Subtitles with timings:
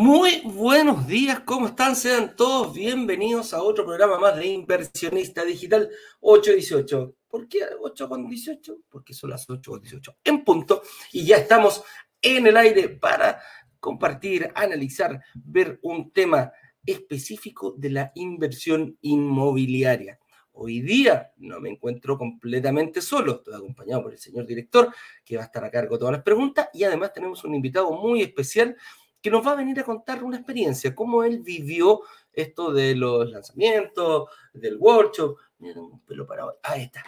[0.00, 1.96] Muy buenos días, ¿cómo están?
[1.96, 5.90] Sean todos bienvenidos a otro programa más de Inversionista Digital
[6.20, 7.16] 818.
[7.26, 8.78] ¿Por qué 8 con 18?
[8.88, 11.82] Porque son las 8 con 18 en punto y ya estamos
[12.22, 13.40] en el aire para
[13.80, 16.52] compartir, analizar, ver un tema
[16.86, 20.20] específico de la inversión inmobiliaria.
[20.52, 24.94] Hoy día no me encuentro completamente solo, estoy acompañado por el señor director
[25.24, 27.90] que va a estar a cargo de todas las preguntas y además tenemos un invitado
[27.90, 28.76] muy especial
[29.20, 33.30] que nos va a venir a contar una experiencia, cómo él vivió esto de los
[33.30, 35.36] lanzamientos, del workshop.
[35.58, 36.58] Mira, un pelo parado.
[36.62, 37.04] Ahí está.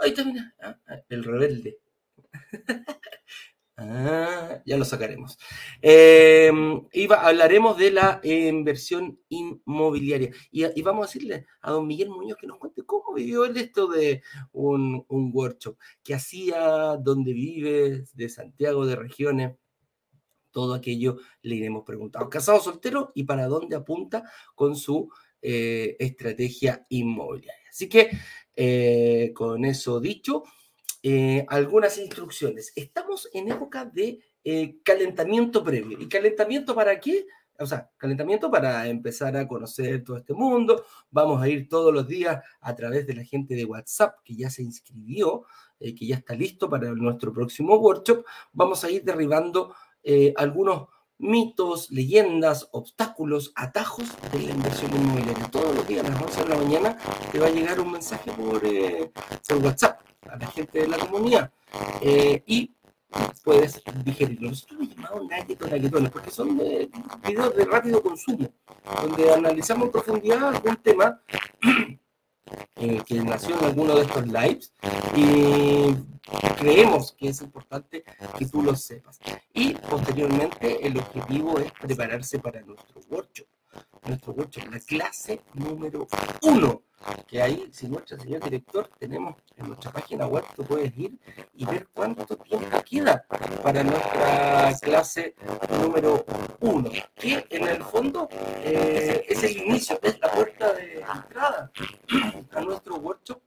[0.00, 0.24] ahí está.
[0.60, 1.78] Ah, ah, el rebelde.
[3.76, 5.38] ah, ya lo sacaremos.
[5.82, 6.50] Eh,
[7.18, 10.30] hablaremos de la inversión inmobiliaria.
[10.50, 13.88] Y, vamos a decirle a don Miguel Muñoz que nos cuente cómo vivió él esto
[13.88, 14.22] de
[14.52, 19.56] un, un workshop, qué hacía, dónde vive, de Santiago, de regiones
[20.56, 22.30] todo aquello le iremos preguntando.
[22.30, 27.68] Casado soltero y para dónde apunta con su eh, estrategia inmobiliaria.
[27.68, 28.08] Así que
[28.56, 30.44] eh, con eso dicho,
[31.02, 32.72] eh, algunas instrucciones.
[32.74, 34.18] Estamos en época de
[34.82, 36.00] calentamiento previo.
[36.00, 37.26] ¿Y calentamiento para qué?
[37.58, 40.86] O sea, calentamiento para empezar a conocer todo este mundo.
[41.10, 44.48] Vamos a ir todos los días a través de la gente de WhatsApp que ya
[44.48, 45.44] se inscribió,
[45.78, 48.24] que ya está listo para nuestro próximo workshop.
[48.54, 49.74] Vamos a ir derribando
[50.08, 50.86] eh, algunos
[51.18, 55.50] mitos, leyendas, obstáculos, atajos de la inversión inmobiliaria.
[55.50, 56.98] Todos los días a las 11 de la mañana
[57.32, 59.10] te va a llegar un mensaje por, eh,
[59.60, 61.50] WhatsApp a la gente de la comunidad
[62.02, 62.72] eh, y
[63.42, 64.50] puedes digerirlo.
[64.50, 68.48] Nosotros lo llamamos naguetones porque son videos de rápido consumo,
[69.02, 71.20] donde analizamos en profundidad algún tema
[72.76, 74.72] eh, que nació en alguno de estos lives
[75.16, 75.94] y
[76.58, 78.04] creemos que es importante
[78.38, 79.18] que tú lo sepas.
[79.52, 83.46] Y posteriormente el objetivo es prepararse para nuestro workshop.
[84.06, 86.06] Nuestro workshop, la clase número
[86.42, 86.82] uno
[87.28, 91.12] que ahí, si nuestro señor director, tenemos en nuestra página web, tú puedes ir
[91.54, 93.24] y ver cuánto tiempo queda
[93.62, 95.34] para nuestra clase
[95.80, 96.24] número
[96.60, 98.28] uno, que en el fondo
[98.64, 101.70] eh, es el inicio, es la puerta de entrada
[102.52, 103.40] a nuestro workshop,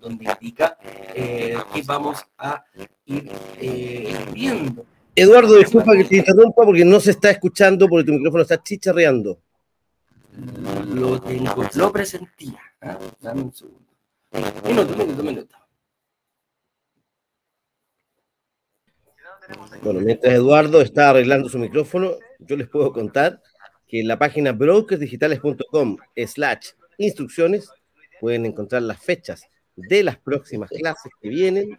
[0.00, 0.78] donde indica
[1.14, 2.64] eh, que vamos a
[3.06, 3.30] ir
[3.60, 4.84] eh, viendo.
[5.14, 9.38] Eduardo, disculpa que te interrumpa porque no se está escuchando porque tu micrófono está chicharreando.
[10.32, 12.60] Lo tengo, lo presentía.
[12.80, 12.98] ¿ah?
[13.20, 13.92] Dame un segundo.
[14.66, 15.56] Minuto, minuto, minuto.
[19.82, 23.42] Bueno, mientras Eduardo está arreglando su micrófono, yo les puedo contar
[23.86, 27.68] que en la página brokersdigitales.com slash instrucciones
[28.20, 29.42] pueden encontrar las fechas
[29.76, 31.76] de las próximas clases que vienen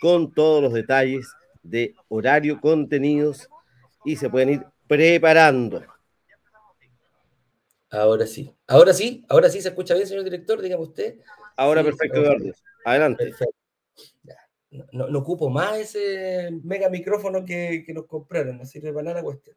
[0.00, 1.32] con todos los detalles
[1.62, 3.48] de horario, contenidos
[4.04, 5.84] y se pueden ir preparando.
[7.90, 8.54] Ahora sí.
[8.66, 11.18] Ahora sí, ahora sí se escucha bien, señor director, dígame usted.
[11.56, 12.52] Ahora perfecto, Eduardo.
[12.84, 13.32] Adelante.
[14.92, 19.56] No, ocupo más ese mega micrófono que, nos compraron, no sirve para nada cuestión.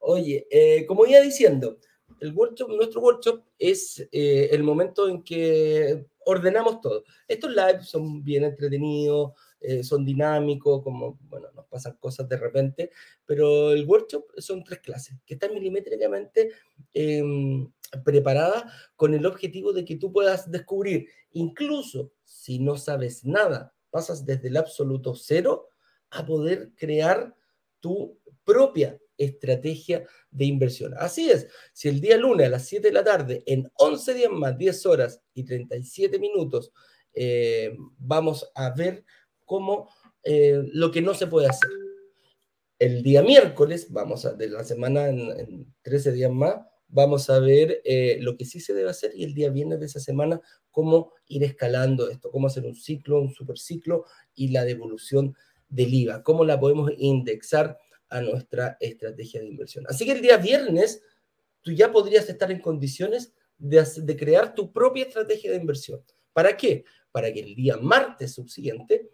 [0.00, 1.78] Oye, eh, como iba diciendo,
[2.20, 7.04] el workshop, nuestro workshop es eh, el momento en que ordenamos todo.
[7.26, 12.90] Estos lives son bien entretenidos, eh, son dinámicos, como, bueno, nos pasan cosas de repente,
[13.26, 16.50] pero el workshop son tres clases que están milimétricamente
[16.94, 17.70] em,
[18.04, 18.64] preparadas
[18.96, 24.48] con el objetivo de que tú puedas descubrir, incluso si no sabes nada, pasas desde
[24.48, 25.68] el absoluto cero
[26.10, 27.34] a poder crear
[27.80, 30.94] tu propia estrategia de inversión.
[30.96, 34.30] Así es, si el día lunes a las 7 de la tarde, en 11 días
[34.32, 36.72] más, 10 horas y 37 minutos,
[37.12, 39.04] eh, vamos a ver
[39.50, 39.88] como
[40.22, 41.70] eh, lo que no se puede hacer.
[42.78, 46.54] El día miércoles, vamos a, de la semana en, 13 días más,
[46.86, 49.86] vamos a ver eh, lo que sí se debe hacer y el día viernes de
[49.86, 50.40] esa semana
[50.70, 54.04] cómo ir escalando esto, cómo hacer un ciclo, un superciclo
[54.36, 55.34] y la devolución
[55.68, 57.76] del IVA, cómo la podemos indexar
[58.08, 59.84] a nuestra estrategia de inversión.
[59.88, 61.02] Así que el día viernes
[61.60, 66.04] tú ya podrías estar en condiciones de, de crear tu propia estrategia de inversión.
[66.32, 66.84] ¿Para qué?
[67.10, 69.10] Para que el día martes subsiguiente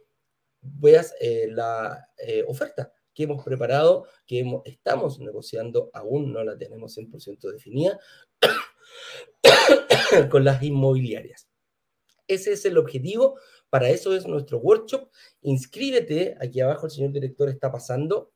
[0.61, 6.97] veas eh, la eh, oferta que hemos preparado, que estamos negociando, aún no la tenemos
[6.97, 7.99] 100% definida,
[10.31, 11.49] con las inmobiliarias.
[12.29, 13.39] Ese es el objetivo,
[13.71, 15.09] para eso es nuestro workshop.
[15.43, 18.33] Inscríbete, aquí abajo el señor director está pasando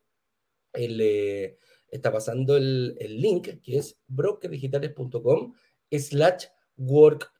[0.73, 1.59] el, eh,
[1.89, 5.55] está pasando el, el, link, que es brokerdigitales.com
[5.91, 6.47] slash
[6.77, 7.31] workshop.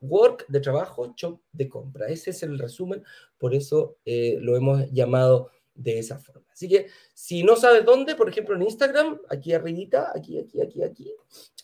[0.00, 2.08] Work de trabajo, shop de compra.
[2.08, 3.02] Ese es el resumen,
[3.36, 6.46] por eso eh, lo hemos llamado de esa forma.
[6.52, 10.82] Así que si no sabes dónde, por ejemplo en Instagram, aquí arribita, aquí, aquí, aquí,
[10.82, 11.14] aquí,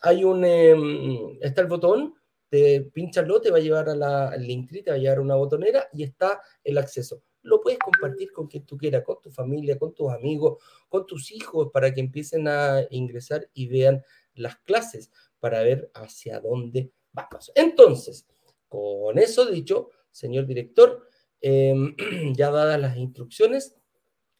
[0.03, 2.15] hay un, em, está el botón,
[2.49, 5.23] te pinchalo, te va a llevar a la, al link, te va a llevar a
[5.23, 7.23] una botonera y está el acceso.
[7.43, 11.33] Lo puedes compartir con quien tú quieras, con tu familia, con tus amigos, con tus
[11.33, 14.03] hijos, para que empiecen a ingresar y vean
[14.35, 15.11] las clases,
[15.41, 17.50] para ver hacia dónde vamos.
[17.55, 18.26] Entonces,
[18.69, 21.08] con eso dicho, señor director,
[21.40, 21.96] em,
[22.37, 23.76] ya dadas las instrucciones,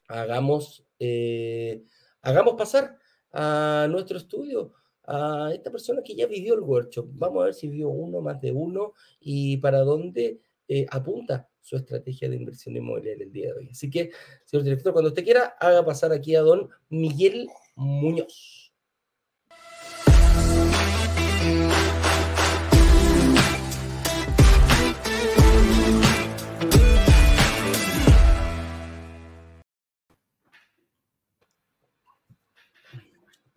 [0.07, 1.83] hagamos, eh,
[2.21, 2.97] hagamos pasar
[3.31, 4.73] a nuestro estudio
[5.07, 7.07] a esta persona que ya vivió el workshop.
[7.13, 11.75] Vamos a ver si vio uno, más de uno y para dónde eh, apunta su
[11.75, 13.69] estrategia de inversión inmobiliaria el día de hoy.
[13.71, 14.11] Así que,
[14.45, 18.64] señor director, cuando usted quiera, haga pasar aquí a don Miguel Muñoz.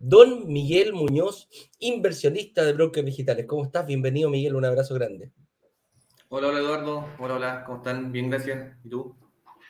[0.09, 1.47] Don Miguel Muñoz,
[1.77, 3.45] inversionista de brokers digitales.
[3.45, 3.85] ¿Cómo estás?
[3.85, 4.55] Bienvenido, Miguel.
[4.55, 5.31] Un abrazo grande.
[6.29, 7.05] Hola, hola, Eduardo.
[7.19, 7.63] Hola, hola.
[7.63, 8.11] ¿Cómo están?
[8.11, 8.75] Bien, gracias.
[8.83, 9.15] ¿Y tú?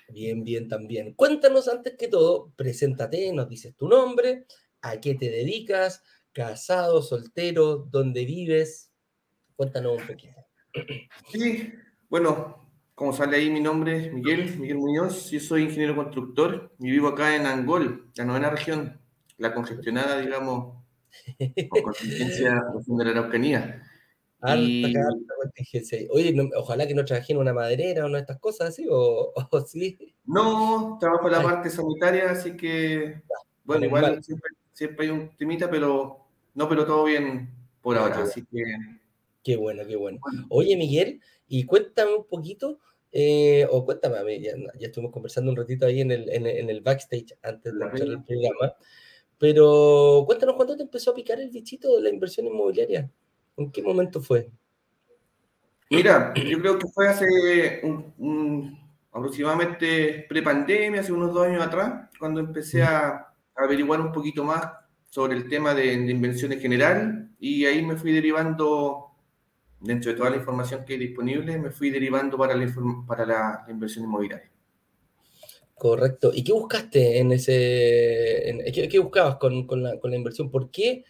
[0.08, 1.14] Bien, bien, también.
[1.14, 4.46] Cuéntanos antes que todo, preséntate, nos dices tu nombre,
[4.82, 8.94] a qué te dedicas, casado, soltero, dónde vives.
[9.58, 10.40] Cuéntanos un poquito.
[11.34, 11.74] Sí,
[12.08, 15.32] bueno, como sale ahí mi nombre, es Miguel, Miguel Muñoz.
[15.32, 18.99] Yo soy ingeniero constructor y vivo acá en Angol, la novena región
[19.40, 20.76] la congestionada, digamos,
[21.70, 23.84] con contingencia de la Araucanía.
[24.56, 24.94] y...
[25.42, 26.00] contingencia.
[26.12, 29.34] Oye, ojalá que no trabajen una maderera o no estas cosas así, o,
[29.66, 30.14] sí.
[30.26, 33.22] No, trabajo en la parte sanitaria, así que,
[33.64, 34.22] bueno, igual
[34.74, 37.50] siempre, hay un timita, pero no, pero todo bien
[37.82, 38.64] por ahora, así que...
[39.42, 40.20] Qué bueno, qué bueno.
[40.50, 42.78] Oye, Miguel, y cuéntame un poquito,
[43.12, 47.38] eh, o cuéntame, ya, ya estuvimos conversando un ratito ahí en el, en el, backstage
[47.42, 48.76] antes de empezar el programa.
[49.40, 53.10] Pero cuéntanos cuándo te empezó a picar el bichito de la inversión inmobiliaria.
[53.56, 54.50] ¿En qué momento fue?
[55.90, 58.78] Mira, yo creo que fue hace un,
[59.12, 63.26] aproximadamente prepandemia, hace unos dos años atrás, cuando empecé a,
[63.56, 64.70] averiguar un poquito más
[65.10, 69.08] sobre el tema de, inversión en general y ahí me fui derivando,
[69.82, 72.74] dentro de toda la información que hay disponible, me fui derivando para la,
[73.06, 74.50] para la inversión inmobiliaria.
[75.80, 76.32] Correcto.
[76.34, 77.54] ¿Y qué buscaste en ese,
[78.92, 80.52] qué, buscabas con, la, inversión?
[80.52, 81.06] ¿Por qué,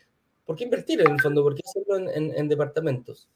[0.46, 1.42] ¿Por qué invertir en el fondo?
[1.42, 3.28] ¿Por qué hacerlo en, departamentos?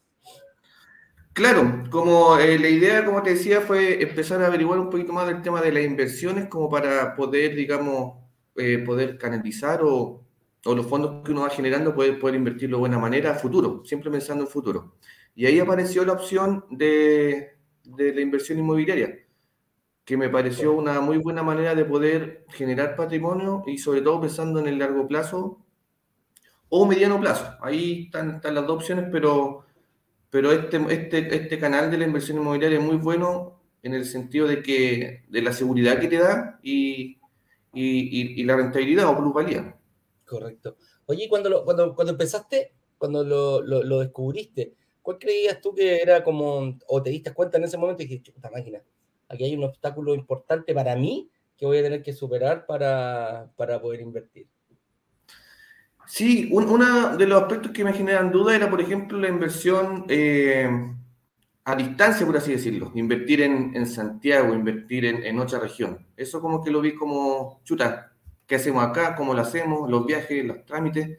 [1.33, 5.25] Claro, como eh, la idea, como te decía, fue empezar a averiguar un poquito más
[5.25, 8.13] del tema de las inversiones como para poder, digamos,
[8.55, 10.23] eh, poder canalizar o,
[10.63, 14.11] los fondos que uno va generando, poder, poder invertirlo de buena manera a futuro, siempre
[14.11, 14.97] pensando en futuro.
[15.33, 19.22] Y ahí apareció la opción de, de la inversión inmobiliaria
[20.05, 24.59] que me pareció una muy buena manera de poder generar patrimonio y sobre todo pensando
[24.59, 25.59] en el largo plazo
[26.69, 27.55] o mediano plazo.
[27.61, 29.65] Ahí están, las dos opciones, pero,
[30.29, 34.47] pero este, este, este canal de la inversión inmobiliaria es muy bueno en el sentido
[34.47, 37.19] de que de la seguridad que te da y,
[37.73, 39.77] y, la rentabilidad o plusvalía.
[40.25, 40.77] Correcto.
[41.05, 46.77] Oye, cuando, cuando, cuando empezaste, cuando lo, lo, descubriste, ¿cuál creías tú que era como,
[46.87, 48.81] o te diste cuenta en ese momento y dijiste, esta máquina,
[49.33, 54.01] aquí hay un obstáculo importante para mí que voy a tener que superar para, poder
[54.01, 54.47] invertir.
[56.05, 60.69] Sí, uno de los aspectos que me generan duda era, por ejemplo, la inversión eh,
[61.63, 62.91] a distancia, por así decirlo.
[62.95, 66.05] Invertir en, Santiago, invertir en, otra región.
[66.17, 68.11] Eso como que lo vi como, chuta,
[68.45, 69.15] ¿qué hacemos acá?
[69.15, 69.89] ¿Cómo lo hacemos?
[69.89, 71.17] Los viajes, los trámites.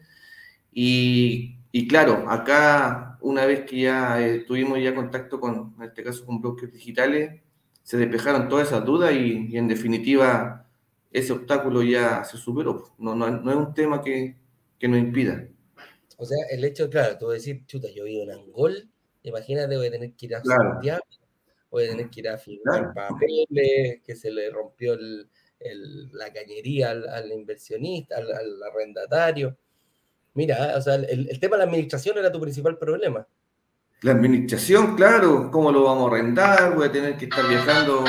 [0.71, 6.03] Y, y claro, acá, una vez que ya eh, tuvimos ya contacto con, en este
[6.03, 7.41] caso, con brokers digitales,
[7.85, 10.67] se despejaron todas esas dudas y, en definitiva
[11.11, 12.93] ese obstáculo ya se superó.
[12.97, 14.35] No, no, no es un tema que,
[14.77, 15.47] que, nos impida.
[16.17, 18.89] O sea, el hecho, claro, tú decir, chuta, yo vivo en Angol,
[19.23, 21.03] imagínate, voy a tener que ir a Santiago,
[21.69, 26.33] voy a tener que ir a firmar papeles, que se le rompió el, el, la
[26.33, 29.55] cañería al, inversionista, al, al, arrendatario.
[30.33, 33.25] Mira, o sea, el, el tema de la administración era tu principal problema.
[34.01, 38.03] La administración, claro, cómo lo vamos a arrendar, voy a tener que estar viajando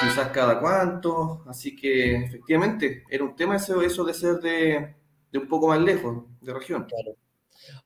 [0.00, 4.94] quizás cada cuánto, así que efectivamente era un tema eso, de ser de,
[5.34, 6.84] un poco más lejos, de región.
[6.84, 7.16] Claro.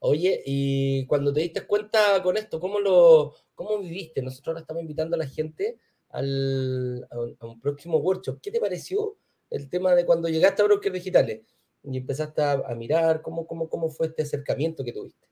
[0.01, 4.23] Oye, y cuando te diste cuenta con esto, ¿cómo lo cómo viviste?
[4.23, 5.79] Nosotros ahora estamos invitando a la gente
[6.11, 8.41] al, a, un, próximo workshop.
[8.41, 9.17] ¿Qué te pareció
[9.51, 11.41] el tema de cuando llegaste a Brokers Digitales
[11.83, 15.27] y empezaste a, mirar cómo, cómo, cómo fue este acercamiento que tuviste?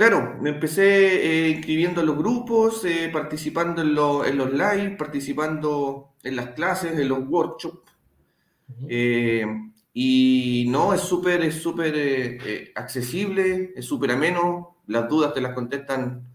[0.00, 0.86] Claro, me empecé
[1.26, 3.88] eh, inscribiendo en los grupos, eh, participando en,
[4.30, 7.92] en, los live, participando en las clases, en los workshops.
[8.88, 9.44] Eh,
[9.92, 16.26] y no, es súper es súper accesible, es súper ameno, las dudas te las contestan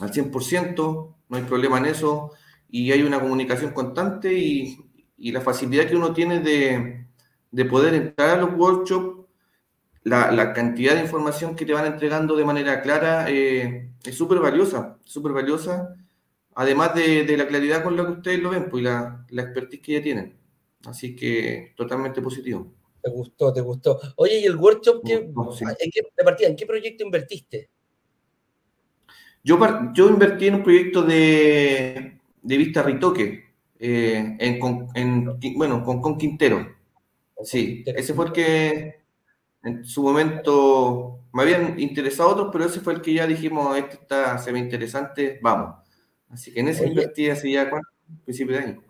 [0.00, 2.32] al 100%, no hay problema en eso,
[2.68, 4.78] y hay una comunicación constante y,
[5.16, 7.06] y la facilidad que uno tiene de,
[7.50, 9.19] de poder entrar a los workshops
[10.04, 14.98] la, cantidad de información que te van entregando de manera clara eh, es súper valiosa,
[15.04, 15.94] súper valiosa,
[16.54, 19.92] además de, la claridad con la que ustedes lo ven, pues la, la expertise que
[19.92, 20.38] ya tienen.
[20.86, 22.72] Así que totalmente positivo.
[23.02, 23.98] Te gustó, te gustó.
[24.16, 27.70] Oye, ¿y el workshop que, ¿en qué, de partida, en qué proyecto invertiste?
[29.42, 29.58] Yo,
[29.94, 33.44] yo invertí en un proyecto de, de Vista Ritoque,
[33.78, 34.60] eh, en,
[34.94, 36.76] en, bueno, con, con Quintero.
[37.42, 38.99] Sí, ese fue el que,
[39.62, 43.96] en su momento me habían interesado otros, pero ese fue el que ya dijimos, este
[43.96, 45.76] está, se ve interesante, vamos.
[46.28, 47.88] Así que en ese invertí hace ya, ¿cuánto?
[48.24, 48.84] Principio de año.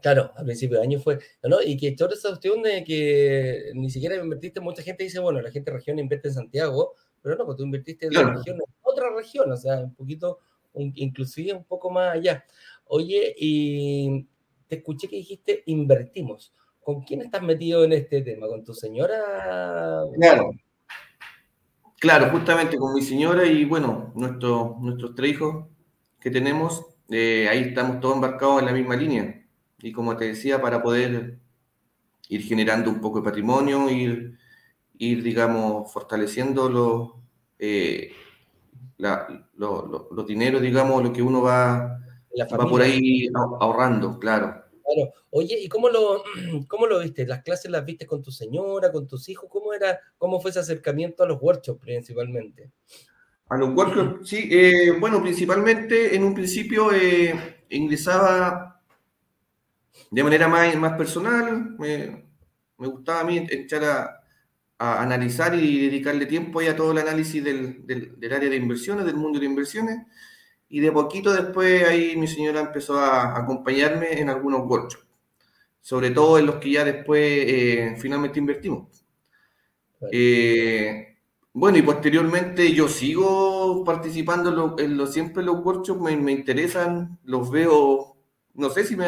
[0.00, 1.62] Claro, a principio de año fue, ¿no?
[1.62, 5.50] Y que toda esa cuestión de que ni siquiera invertiste, mucha gente dice, bueno, la
[5.50, 8.74] gente de región invierte en Santiago, pero no, pues tú invertiste en la región, en
[8.82, 10.40] otra región, o sea, un poquito,
[10.74, 12.44] inclusive un poco más allá.
[12.86, 14.26] Oye, y
[14.68, 16.52] te escuché que dijiste invertimos.
[16.84, 18.46] ¿Con quién estás metido en este tema?
[18.46, 20.04] ¿Con tu señora?
[20.20, 20.50] Claro.
[21.98, 25.66] Claro, justamente con mi señora y bueno, nuestro, nuestros tres hijos
[26.20, 29.42] que tenemos, eh, ahí estamos todos embarcados en la misma línea.
[29.78, 31.38] Y como te decía, para poder
[32.28, 34.38] ir generando un poco de patrimonio, ir,
[34.98, 37.12] ir digamos, fortaleciendo los,
[37.58, 38.12] eh,
[38.98, 41.98] los dineros, digamos, lo que uno va,
[42.38, 43.28] va por ahí
[43.60, 44.63] ahorrando, claro.
[44.84, 45.12] Claro.
[45.30, 46.22] Oye, ¿y cómo lo,
[46.68, 47.26] cómo lo viste?
[47.26, 49.48] ¿Las clases las viste con tu señora, con tus hijos?
[49.50, 52.70] ¿Cómo era, cómo fue ese acercamiento a los workshops principalmente?
[53.48, 54.48] A los workshops, sí.
[54.50, 58.80] Eh, bueno, principalmente en un principio eh, ingresaba
[60.10, 61.76] de manera más, más personal.
[61.78, 62.24] Me,
[62.76, 64.20] gustaba a mí echar a,
[64.78, 69.16] analizar y dedicarle tiempo a todo el análisis del, del, del área de inversiones, del
[69.16, 69.98] mundo de inversiones
[70.74, 75.06] y de poquito después ahí mi señora empezó a acompañarme en algunos workshops,
[75.80, 78.88] sobre todo en los que ya después eh, finalmente invertimos.
[80.10, 81.16] Eh,
[81.52, 87.20] bueno, y posteriormente yo sigo participando en, lo, siempre en los workshops, me, me, interesan,
[87.22, 88.16] los veo,
[88.54, 89.06] no sé si me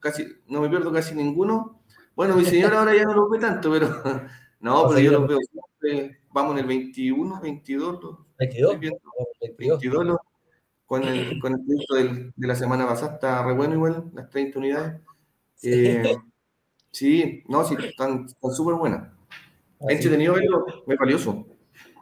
[0.00, 1.80] casi, no me pierdo casi ninguno.
[2.14, 3.88] Bueno, mi señora ahora ya no lo ve tanto, pero
[4.60, 8.00] no, pero yo los veo siempre, vamos en el 21, 22.
[8.38, 8.78] 22,
[9.56, 9.80] 22
[10.88, 14.58] con el, con el proyecto de la semana pasada, está re bueno igual, las 30
[14.58, 15.00] unidades.
[15.62, 16.16] Eh,
[16.90, 19.12] sí, no, sí, están súper buenas.
[19.80, 21.46] Entretenido verlo, muy valioso.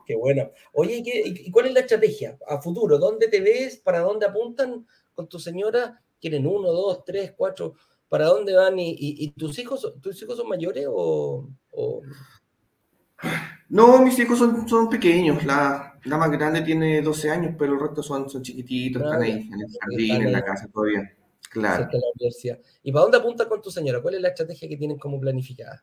[0.07, 0.51] Qué bueno.
[0.73, 2.97] Oye, ¿y, cuál es la estrategia a futuro?
[2.97, 3.77] ¿Dónde te ves?
[3.77, 6.01] ¿Para dónde apuntan con tu señora?
[6.21, 7.75] ¿Quieren uno, dos, tres, cuatro?
[8.09, 8.77] ¿Para dónde van?
[8.79, 11.49] ¿Y, tus hijos tus hijos son mayores o,
[13.69, 15.45] No, mis hijos son, son pequeños.
[15.45, 19.49] La, la más grande tiene 12 años, pero el resto son, son chiquititos, están ahí
[19.53, 21.13] en el jardín, en la casa todavía.
[21.51, 21.89] Claro.
[22.83, 24.03] ¿Y para dónde apunta con tu señora?
[24.03, 25.83] ¿Cuál es la estrategia que tienen como planificada?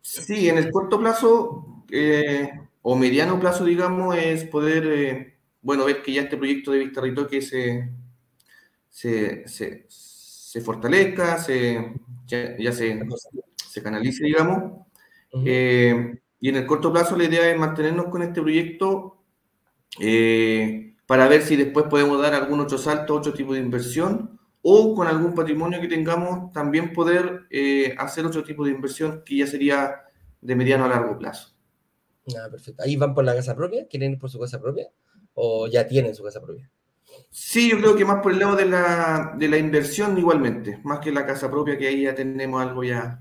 [0.00, 2.50] Sí, en el corto plazo eh,
[2.82, 7.02] o mediano plazo, digamos, es poder, eh, bueno, ver que ya este proyecto de Vista
[7.28, 7.90] que se,
[8.88, 11.94] se, se, se fortalezca, se,
[12.26, 13.00] ya, se,
[13.68, 14.86] se canalice, digamos.
[15.44, 19.17] Eh, y en el corto plazo la idea es mantenernos con este proyecto
[20.00, 24.94] eh, para ver si después podemos dar algún otro salto, otro tipo de inversión, o
[24.94, 29.46] con algún patrimonio que tengamos también poder eh, hacer otro tipo de inversión que ya
[29.46, 30.02] sería
[30.40, 31.54] de mediano a largo plazo.
[32.36, 32.82] Ah, perfecto.
[32.82, 33.86] ¿Ahí van por la casa propia?
[33.88, 34.88] ¿Quieren ir por su casa propia?
[35.34, 36.70] ¿O ya tienen su casa propia?
[37.30, 40.98] Sí, yo creo que más por el lado de la, de la inversión igualmente, más
[40.98, 43.20] que la casa propia, que ahí ya tenemos algo ya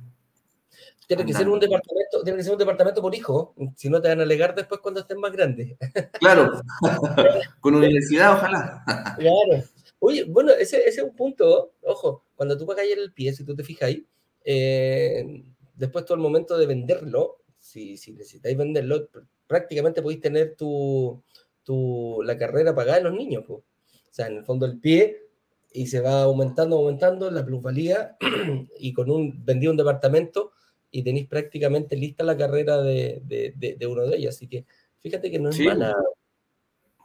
[1.07, 4.09] tiene que ser un departamento, tiene que ser un departamento por hijo, si no te
[4.09, 5.75] van a alegar después cuando estén más grandes.
[6.19, 6.61] Claro,
[7.61, 8.83] con universidad, ojalá.
[9.17, 9.63] Claro.
[9.99, 13.55] Oye, bueno, ese, ese, es un punto, ojo, cuando tú pagas el pie, si tú
[13.55, 14.05] te fijas ahí,
[14.45, 15.43] eh,
[15.75, 19.09] después todo el momento de venderlo, si, si necesitáis venderlo,
[19.47, 21.23] prácticamente podéis tener tu,
[21.63, 23.43] tu, la carrera pagada de los niños.
[23.49, 23.63] O
[24.11, 25.27] sea, en el fondo el pie
[25.71, 28.17] y se va aumentando, aumentando la plusvalía
[28.79, 30.51] y con un vendido un departamento
[30.91, 34.35] y tenéis prácticamente lista la carrera de, de, uno de ellos.
[34.35, 34.65] Así que
[34.99, 35.95] fíjate que no es mala,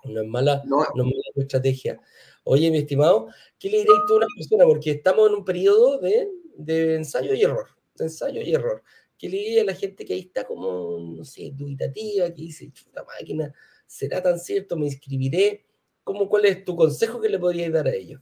[0.05, 0.83] no es mala, no.
[0.83, 2.01] es mala estrategia.
[2.45, 4.65] Oye, mi estimado, ¿qué le diréis tú a una persona?
[4.65, 8.83] Porque estamos en un periodo de, ensayo y error, de ensayo y error.
[9.17, 12.73] que le diría a la gente que ahí está como, no sé, dubitativa, que dice,
[12.93, 13.55] la máquina,
[13.87, 14.77] ¿será tan cierto?
[14.77, 15.65] ¿Me inscribiré?
[16.03, 18.21] ¿Cómo, ¿Cuál es tu consejo que le podrías dar a ellos?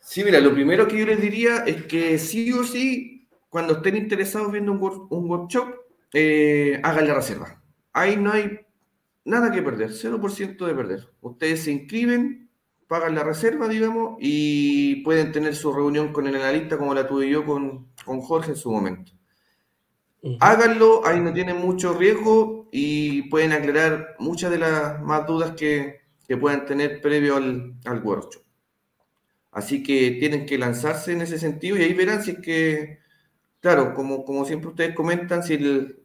[0.00, 3.21] Sí, mira, lo primero que yo les diría es que sí o sí,
[3.52, 4.80] cuando estén interesados viendo un,
[5.28, 5.74] workshop,
[6.14, 7.62] eh, hagan la reserva.
[7.92, 8.60] Ahí no hay
[9.26, 11.10] nada que perder, 0% de perder.
[11.20, 12.48] Ustedes se inscriben,
[12.88, 17.28] pagan la reserva, digamos, y pueden tener su reunión con el analista como la tuve
[17.28, 19.12] yo con, con Jorge en su momento.
[20.40, 26.00] Háganlo, ahí no tienen mucho riesgo y pueden aclarar muchas de las más dudas que,
[26.26, 28.44] que puedan tener previo al, al, workshop.
[29.50, 33.01] Así que tienen que lanzarse en ese sentido y ahí verán si es que,
[33.62, 35.56] claro, como, como siempre ustedes comentan, si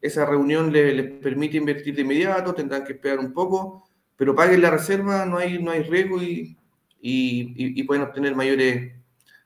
[0.01, 4.69] esa reunión les, permite invertir de inmediato, tendrán que esperar un poco, pero paguen la
[4.69, 6.55] reserva, no hay, no hay riesgo y,
[7.01, 8.93] y, pueden obtener mayores,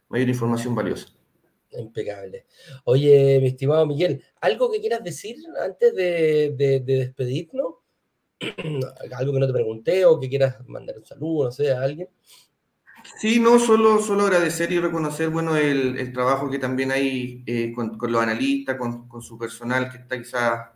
[0.10, 1.08] mayor información valiosa.
[1.72, 2.46] Impecable.
[2.84, 7.75] Oye, mi estimado Miguel, ¿algo que quieras decir antes de, despedirnos?
[9.15, 12.10] ¿Algo que no te pregunté o que quieras mandar un saludo, no sé, a alguien?
[13.18, 17.98] Sí, no, solo, solo agradecer y reconocer, bueno, el, trabajo que también hay eh, con,
[18.00, 20.70] los analistas, con, su personal que está quizás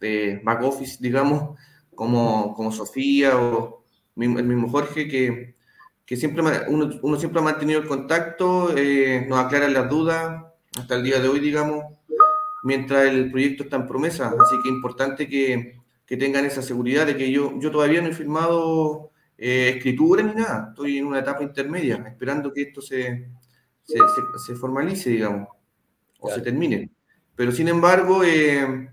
[0.00, 1.58] de back office, digamos,
[1.94, 3.84] como, como Sofía o
[4.16, 5.54] el mismo Jorge, que,
[6.04, 10.42] que siempre uno, uno, siempre ha mantenido el contacto, eh, nos aclaran las dudas
[10.76, 11.84] hasta el día de hoy, digamos,
[12.62, 14.26] mientras el proyecto está en promesa.
[14.26, 18.08] Así que es importante que, que tengan esa seguridad de que yo, yo todavía no
[18.08, 23.30] he firmado eh, escritura ni nada, estoy en una etapa intermedia, esperando que esto se,
[23.82, 23.98] se,
[24.46, 25.48] se, formalice, digamos,
[26.20, 26.90] o se termine.
[27.34, 28.88] Pero sin embargo, eh,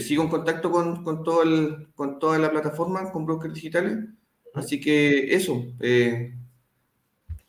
[0.00, 3.98] sigo en contacto con, con, todo el, con toda la plataforma, con brokers digitales
[4.56, 6.32] Así que eso, eh,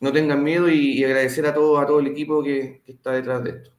[0.02, 3.52] no tengan miedo y, agradecer a todo, a todo el equipo que, está detrás de
[3.52, 3.72] esto.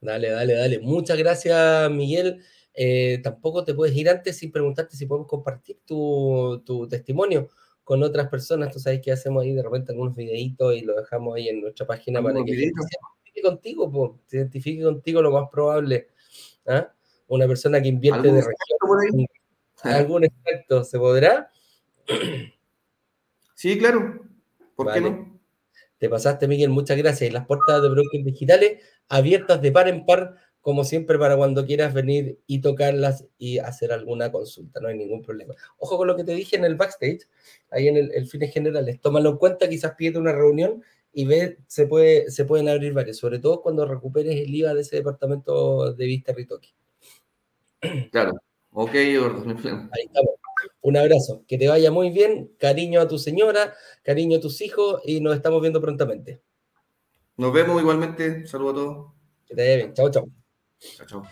[0.00, 0.80] Dale, dale, dale.
[0.80, 2.42] Muchas gracias, Miguel.
[2.74, 7.48] Eh, tampoco te puedes ir antes sin preguntarte si podemos compartir tu, testimonio
[7.84, 8.72] con otras personas.
[8.72, 11.86] Tú sabes que hacemos ahí de repente algunos videitos y lo dejamos ahí en nuestra
[11.86, 16.08] página para que se identifique contigo, se identifique contigo lo más probable.
[16.66, 16.92] ¿ah?
[17.28, 19.26] Una persona que invierte de región.
[19.82, 21.50] ¿Algún extracto se podrá?
[23.54, 24.20] Sí, claro.
[24.74, 25.40] ¿Por qué no?
[25.98, 27.30] Te pasaste, Miguel, muchas gracias.
[27.30, 31.66] Y las puertas de brokers digitales abiertas de par en par, como siempre, para cuando
[31.66, 34.80] quieras venir y tocarlas y hacer alguna consulta.
[34.80, 35.54] No hay ningún problema.
[35.76, 37.28] Ojo con lo que te dije en el backstage,
[37.70, 39.00] ahí en el, el fines generales.
[39.00, 43.18] Tómalo en cuenta, quizás pídete una reunión y ve, se, puede, se pueden abrir varios,
[43.18, 46.70] sobre todo cuando recuperes el IVA de ese departamento de Vista Ritoque.
[48.10, 48.32] Claro.
[48.70, 49.14] Ok, Ahí
[50.06, 50.30] estamos.
[50.80, 55.02] Un abrazo, que te vaya muy bien, cariño a tu señora, cariño a tus hijos
[55.04, 56.40] y nos estamos viendo prontamente.
[57.36, 59.12] Nos vemos igualmente, saludos a todos.
[59.46, 60.41] Que te vaya bien, chao, chao.
[60.82, 61.26] Chao, chao.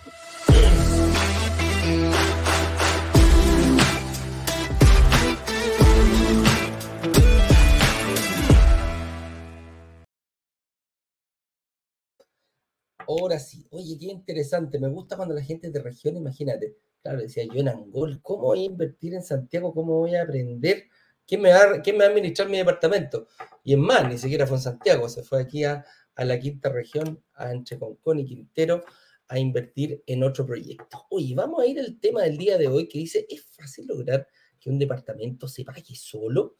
[13.08, 14.78] Ahora sí, oye, qué interesante.
[14.78, 18.60] Me gusta cuando la gente de región, imagínate, claro, decía yo en Angol, ¿cómo voy
[18.62, 19.74] a invertir en Santiago?
[19.74, 20.84] ¿Cómo voy a aprender?
[21.26, 23.26] ¿Quién me, va, quién me va a administrar mi departamento?
[23.64, 25.84] Y en más, ni siquiera fue en Santiago, se fue aquí a,
[26.16, 28.84] la quinta región, a entre Concón y Quintero,
[29.30, 31.06] a invertir en otro proyecto.
[31.08, 34.26] Oye, vamos a ir al tema del día de hoy que dice, ¿es fácil lograr
[34.58, 36.58] que un departamento se pague solo?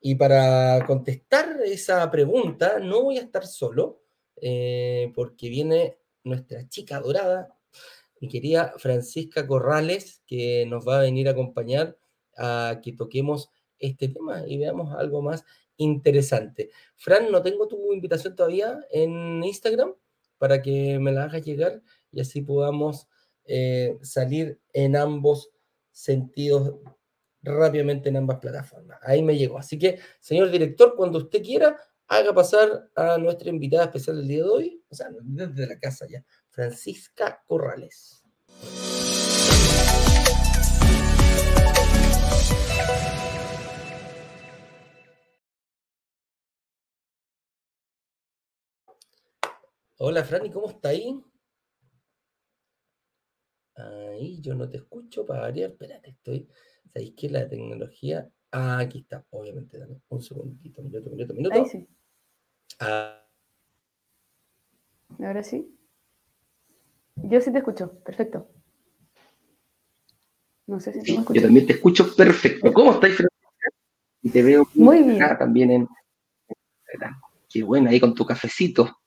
[0.00, 4.02] Y para contestar esa pregunta, no voy a estar solo,
[4.40, 7.56] eh, porque viene nuestra chica dorada,
[8.20, 11.96] mi querida Francisca Corrales, que nos va a venir a acompañar
[12.36, 15.44] a que toquemos este tema y veamos algo más
[15.76, 16.70] interesante.
[16.96, 19.94] Fran, no tengo tu invitación todavía en Instagram
[20.42, 23.06] para que me la hagas llegar y así podamos
[23.44, 25.52] eh, salir en ambos
[25.92, 26.80] sentidos
[27.42, 28.98] rápidamente en ambas plataformas.
[29.02, 29.56] Ahí me llegó.
[29.56, 31.76] Así que, señor director, cuando usted quiera,
[32.08, 36.08] haga pasar a nuestra invitada especial del día de hoy, o sea, desde la casa
[36.10, 38.24] ya, Francisca Corrales.
[50.04, 51.16] Hola, Franny, ¿cómo está ahí?
[53.76, 55.70] Ahí yo no te escucho para variar.
[55.70, 56.48] Espérate, estoy.
[56.92, 59.78] ¿Sabéis que la tecnología Ah, aquí está, obviamente.
[59.78, 61.54] Dame un segundito, minuto, minuto, minuto.
[61.54, 61.88] Ahí sí.
[62.80, 63.24] Ah.
[65.20, 65.72] Ahora sí.
[67.14, 68.50] Yo sí te escucho, perfecto.
[70.66, 72.72] No sé si sí, me Yo también te escucho perfecto.
[72.72, 73.70] ¿Cómo estáis, Francisca?
[74.20, 75.22] Y te veo muy bien.
[75.22, 75.88] Acá también en.
[77.48, 79.01] Qué buena, ahí con tu cafecito.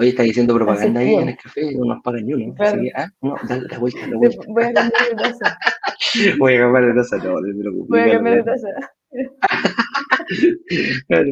[0.00, 2.54] Hoy está diciendo propaganda ahí en el café y no nos pagan ni uno.
[2.54, 2.76] Claro.
[2.76, 4.44] Así que, ah, no, dale la vuelta, la vuelta.
[4.46, 5.58] Voy a cambiar de taza.
[6.38, 7.88] Voy a cambiar de taza, no, no te preocupes.
[7.88, 8.68] Voy a cambiar de taza.
[11.08, 11.30] claro.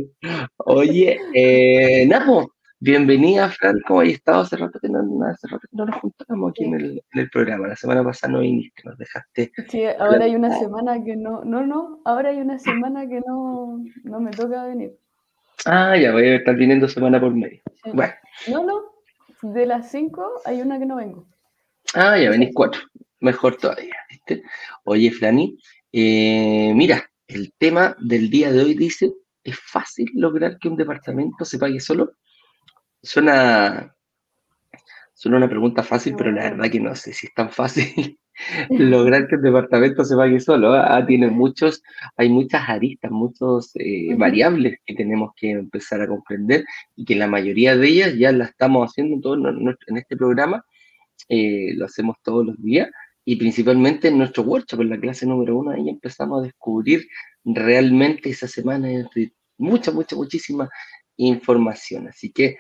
[0.57, 3.81] Oye, eh, Napo, bienvenida, Fran.
[3.87, 4.41] ¿Cómo has estado?
[4.41, 7.31] Hace rato que no, hace rato que no nos juntamos aquí en el, en el
[7.31, 7.69] programa.
[7.69, 9.53] La semana pasada no viniste, nos dejaste.
[9.69, 13.81] Sí, ahora hay una semana que no, no, no, ahora hay una semana que no,
[14.03, 14.99] no me toca venir.
[15.65, 17.61] Ah, ya voy a estar viniendo semana por medio.
[17.83, 17.91] Sí.
[17.93, 18.13] Bueno,
[18.49, 21.27] No, no, de las cinco hay una que no vengo.
[21.95, 22.83] ah, ya venís cuatro.
[23.21, 24.43] Mejor todavía, ¿viste?
[24.85, 25.59] Oye, Flani,
[25.93, 29.11] eh, mira, el tema del día de hoy dice,
[29.43, 32.13] ¿es fácil lograr que un departamento se pague solo?
[33.03, 33.96] Suena,
[35.17, 38.19] suena una pregunta fácil, pero la verdad que no sé si es tan fácil
[38.71, 40.75] lograr que un departamento se pague solo.
[40.75, 41.83] Ah, tiene muchos,
[42.17, 47.27] hay muchas aristas, muchos eh, variables que tenemos que empezar a comprender y que la
[47.27, 49.35] mayoría de ellas ya la estamos haciendo en, todo
[49.87, 50.65] en este programa,
[51.29, 52.91] eh, lo hacemos todos los días
[53.25, 57.07] y principalmente en nuestro workshop, en la clase número uno, ahí empezamos a descubrir
[57.45, 60.69] realmente esa semana de mucha, mucha, muchísima
[61.17, 62.07] información.
[62.09, 62.59] Así que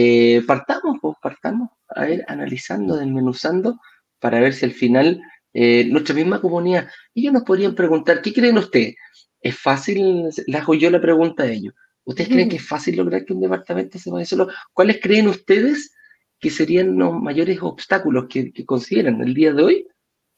[0.00, 3.80] eh, partamos, pues partamos a ver, analizando, desmenuzando,
[4.20, 5.20] para ver si al final
[5.52, 8.94] eh, nuestra misma comunidad, ellos nos podrían preguntar, ¿qué creen ustedes?
[9.40, 10.28] ¿Es fácil?
[10.46, 11.74] Les hago yo la pregunta a ellos.
[12.04, 14.46] ¿Ustedes creen que es fácil lograr que un departamento se pague solo?
[14.72, 15.92] ¿Cuáles creen ustedes
[16.38, 19.88] que serían los mayores obstáculos que, que consideran el día de hoy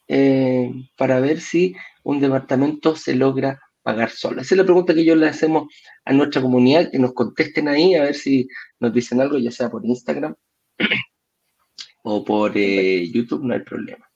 [0.09, 4.40] eh, para ver si un departamento se logra pagar solo?
[4.40, 5.73] Esa es la pregunta que yo le hacemos
[6.05, 9.71] a nuestra comunidad, que nos contesten ahí, a ver si nos dicen algo, ya sea
[9.71, 10.35] por Instagram
[12.03, 14.11] o por eh, YouTube, no hay problema.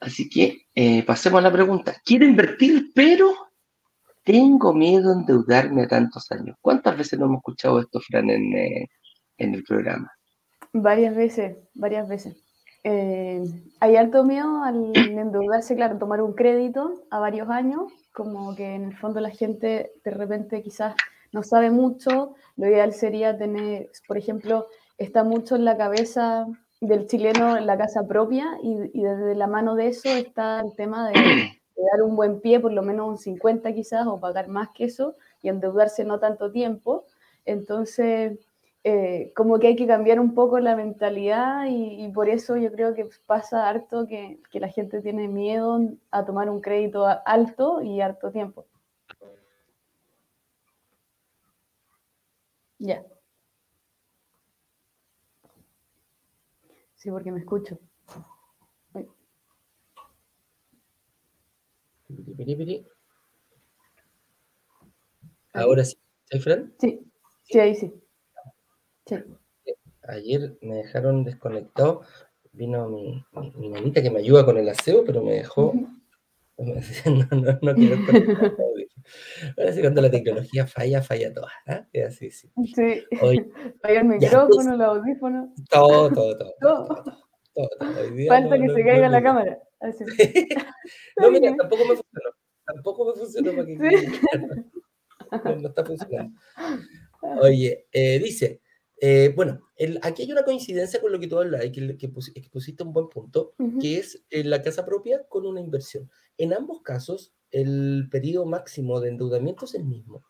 [0.00, 1.96] Así que eh, pasemos a la pregunta.
[2.04, 3.34] Quiero invertir, pero
[4.24, 6.56] tengo miedo a endeudarme a tantos años.
[6.60, 8.88] ¿Cuántas veces no hemos escuchado esto, Fran, en, eh,
[9.36, 10.10] en el programa?
[10.72, 12.36] Varias veces, varias veces.
[12.82, 13.42] Eh,
[13.80, 18.84] hay alto miedo al endeudarse, claro, tomar un crédito a varios años, como que en
[18.84, 20.94] el fondo la gente de repente quizás
[21.32, 22.34] no sabe mucho.
[22.56, 24.66] Lo ideal sería tener, por ejemplo,
[24.98, 26.46] está mucho en la cabeza
[26.80, 30.74] del chileno en la casa propia y, y desde la mano de eso está el
[30.74, 34.48] tema de, de dar un buen pie, por lo menos un 50 quizás, o pagar
[34.48, 37.04] más que eso y endeudarse no tanto tiempo.
[37.44, 38.38] Entonces,
[38.84, 42.72] eh, como que hay que cambiar un poco la mentalidad y, y por eso yo
[42.72, 47.82] creo que pasa harto que, que la gente tiene miedo a tomar un crédito alto
[47.82, 48.66] y harto tiempo.
[52.78, 53.04] Ya.
[56.94, 57.78] Sí, porque me escucho.
[65.52, 65.96] Ahora sí,
[66.30, 66.72] ¿sí, Fran?
[66.78, 67.00] Sí,
[67.42, 67.92] sí, ahí sí.
[69.18, 69.72] Sí.
[70.08, 72.02] Ayer me dejaron desconectado.
[72.52, 75.74] Vino mi, mi, mi nanita que me ayuda con el aseo, pero me dejó.
[77.06, 78.52] No, no, no quiero conectar.
[79.56, 81.50] Ahora sí, cuando la tecnología falla, falla toda.
[81.66, 81.86] ¿ah?
[81.90, 82.50] Es así, sí.
[82.74, 83.02] Sí.
[83.22, 83.48] Oye,
[83.82, 85.48] Falla el micrófono, los audífonos.
[85.70, 86.54] todo, todo, todo.
[86.60, 86.86] Todo.
[86.86, 87.02] todo,
[87.54, 88.00] todo, todo.
[88.02, 89.58] Hoy día Falta no- que no- se caiga la cámara.
[89.80, 90.04] Así.
[91.16, 92.30] No, mira, tampoco me funcionó.
[92.66, 96.38] Tampoco me funcionó para que no está funcionando.
[97.40, 98.60] Oye, eh, dice,
[99.00, 102.12] eh, bueno, el- aquí hay una coincidencia con lo que tú hablas y que, que,
[102.12, 106.10] pusi- que pusiste un buen punto, que es eh, la casa propia con una inversión.
[106.36, 110.22] En ambos casos, el periodo máximo de endeudamiento es el mismo.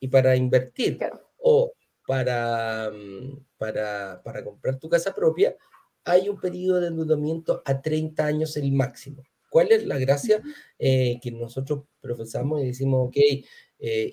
[0.00, 1.20] Y para invertir Claro.
[1.38, 1.72] o
[2.06, 5.56] para, mm, para, para comprar tu casa propia,
[6.04, 9.22] hay un periodo de endeudamiento a 30 años el máximo.
[9.50, 10.42] ¿Cuál es la gracia
[10.78, 13.16] eh, que nosotros profesamos y decimos, ok,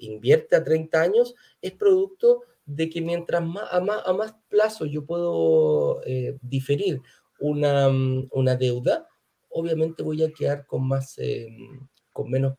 [0.01, 1.35] invierte a 30 años?
[1.61, 7.01] Es producto de que mientras más a más, a más plazo yo puedo eh, diferir
[7.39, 9.07] una, mm, una deuda,
[9.49, 11.47] obviamente voy a quedar con más, eh,
[12.13, 12.55] con menos,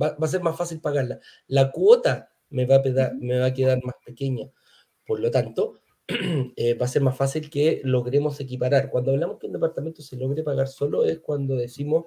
[0.00, 1.20] va, va a ser más fácil pagarla.
[1.48, 4.50] La cuota me va a, peda- me va a quedar más pequeña.
[5.06, 5.80] Por lo tanto,
[6.56, 8.90] eh, va a ser más fácil que logremos equiparar.
[8.90, 12.06] Cuando hablamos que un departamento se logre pagar solo es cuando decimos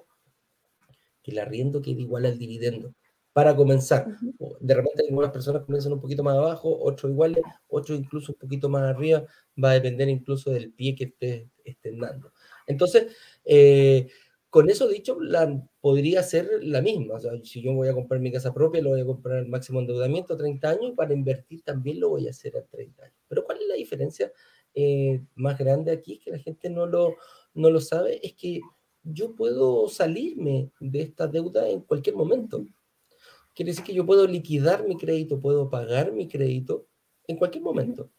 [1.22, 2.94] que el arriendo quede igual al dividendo.
[3.32, 4.06] Para comenzar,
[4.60, 8.68] de repente algunas personas comienzan un poquito más abajo, otros iguales, otros incluso un poquito
[8.68, 9.24] más arriba,
[9.62, 12.32] va a depender incluso del pie que estés estén dando.
[12.66, 13.14] Entonces,
[13.44, 14.08] eh,
[14.50, 17.14] con eso dicho, la, podría ser la misma.
[17.14, 19.46] O sea, si yo voy a comprar mi casa propia, lo voy a comprar al
[19.46, 23.16] máximo endeudamiento, 30 años, para invertir también lo voy a hacer a 30 años.
[23.28, 24.32] Pero ¿cuál es la diferencia
[24.74, 26.18] eh, más grande aquí?
[26.18, 27.14] Que la gente no lo,
[27.54, 28.60] no lo sabe, es que
[29.04, 32.64] yo puedo salirme de esta deuda en cualquier momento.
[33.54, 36.86] Quiere decir que yo puedo liquidar mi crédito, puedo pagar mi crédito
[37.26, 38.10] en cualquier momento.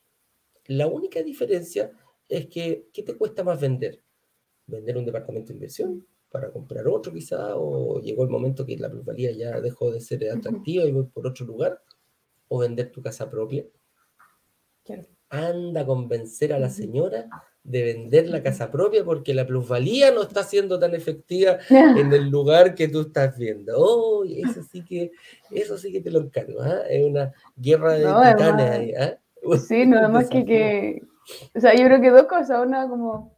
[0.66, 1.92] La única diferencia
[2.28, 4.04] es que, ¿qué te cuesta más vender?
[4.68, 7.56] ¿Vender un departamento de inversión para comprar otro quizá?
[7.56, 11.28] ¿O llegó el momento que la plusvalía ya dejó de ser atractiva y voy por
[11.28, 11.82] otro lugar?
[12.48, 13.66] ¿O vender tu casa propia?
[15.32, 17.28] Anda a convencer a la señora
[17.64, 22.30] de vender la casa propia porque la plusvalía no está siendo tan efectiva en el
[22.30, 23.74] lugar que tú estás viendo.
[23.78, 25.12] Oh, eso sí que,
[25.52, 26.62] eso sí que te lo encargo.
[26.62, 26.82] ¿ah?
[26.90, 28.94] Es una guerra de titanes ahí.
[28.94, 29.18] ¿ah?
[29.58, 31.02] Sí, nada más que, que,
[31.56, 32.66] o sea, yo creo que dos cosas.
[32.66, 33.36] Una como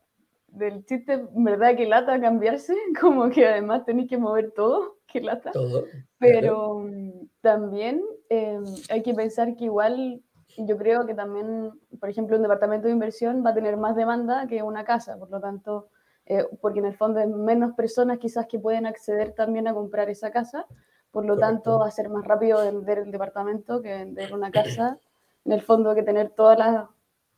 [0.47, 1.75] del chiste, ¿verdad?
[1.75, 5.51] Que lata cambiarse, como que además tenéis que mover todo, que lata.
[5.51, 5.85] Todo.
[6.19, 10.21] Pero mm, también em, hay que pensar que igual
[10.57, 14.47] yo creo que también, por ejemplo, un departamento de inversión va a tener más demanda
[14.47, 15.89] que una casa, por lo tanto,
[16.25, 20.09] eh, porque en el fondo hay menos personas quizás que pueden acceder también a comprar
[20.09, 20.65] esa casa,
[21.11, 24.99] por lo tanto va a ser más rápido vender el departamento que vender una casa,
[25.45, 26.55] en el fondo que tener todo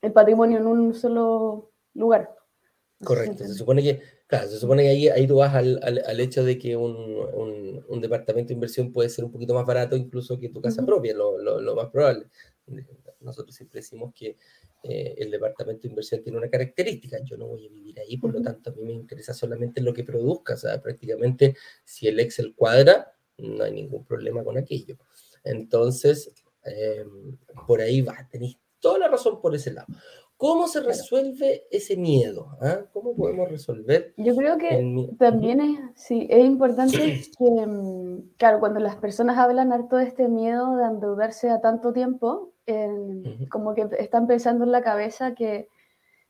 [0.02, 2.30] el patrimonio en un solo lugar.
[3.04, 6.46] Correcto, se supone que, claro, se supone que ahí, ahí tú vas al, al, hecho
[6.46, 10.40] de que un, un, un, departamento de inversión puede ser un poquito más barato incluso
[10.40, 12.28] que tu casa propia, lo, lo, lo más probable
[13.26, 14.38] nosotros siempre decimos que
[14.84, 18.34] eh, el departamento de inversión tiene una característica, yo no voy a vivir ahí, por
[18.34, 22.20] lo tanto a mí me interesa solamente lo que produzca, o sea, prácticamente si el
[22.20, 24.98] Excel cuadra, no hay ningún problema con aquello.
[25.44, 26.32] Entonces,
[26.64, 29.88] em, por ahí va, tenéis toda la razón por ese lado.
[30.38, 32.58] ¿Cómo se resuelve ese miedo?
[32.60, 32.82] ¿Ah?
[32.92, 34.14] ¿Cómo podemos resolver?
[34.18, 39.72] Yo creo que también es, sí, es importante que, mm, claro, cuando las personas hablan
[39.72, 42.52] harto de este miedo de endeudarse a tanto tiempo,
[43.50, 45.68] como que están pensando en la cabeza que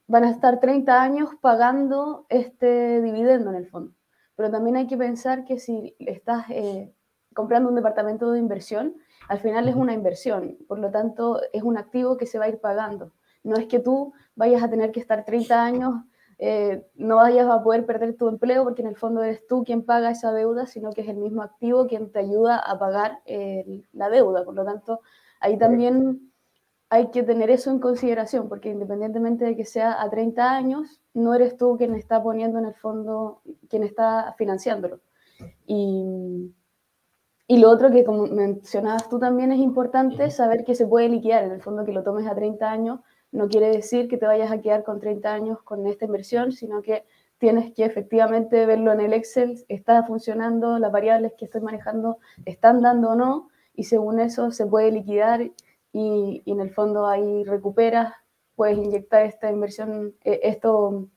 [0.07, 3.93] van a estar 30 años pagando este dividendo en el fondo.
[4.35, 6.93] Pero también hay que pensar que si estás eh,
[7.33, 8.95] comprando un departamento de inversión,
[9.27, 12.49] al final es una inversión, por lo tanto es un activo que se va a
[12.49, 13.13] ir pagando.
[13.43, 15.93] No es que tú vayas a tener que estar 30 años,
[16.37, 19.83] eh, no vayas a poder perder tu empleo porque en el fondo eres tú quien
[19.83, 23.83] paga esa deuda, sino que es el mismo activo quien te ayuda a pagar eh,
[23.93, 24.43] la deuda.
[24.43, 25.01] Por lo tanto,
[25.45, 26.31] Ahí también
[26.89, 31.35] hay que tener eso en consideración, porque independientemente de que sea a 30 años, no
[31.35, 35.01] eres tú quien está poniendo en el fondo, quien está financiándolo.
[35.67, 36.51] Y,
[37.45, 41.43] y lo otro que, como mencionabas tú también, es importante saber que se puede liquidar.
[41.43, 44.51] En el fondo, que lo tomes a 30 años no quiere decir que te vayas
[44.51, 47.05] a quedar con 30 años con esta inversión, sino que
[47.37, 52.81] tienes que efectivamente verlo en el Excel, está funcionando, las variables que estoy manejando están
[52.81, 55.53] dando o no, y según eso se puede liquidar y,
[55.93, 58.13] y en el fondo ahí recuperas,
[58.55, 61.07] puedes inyectar esta inversión, eh, esto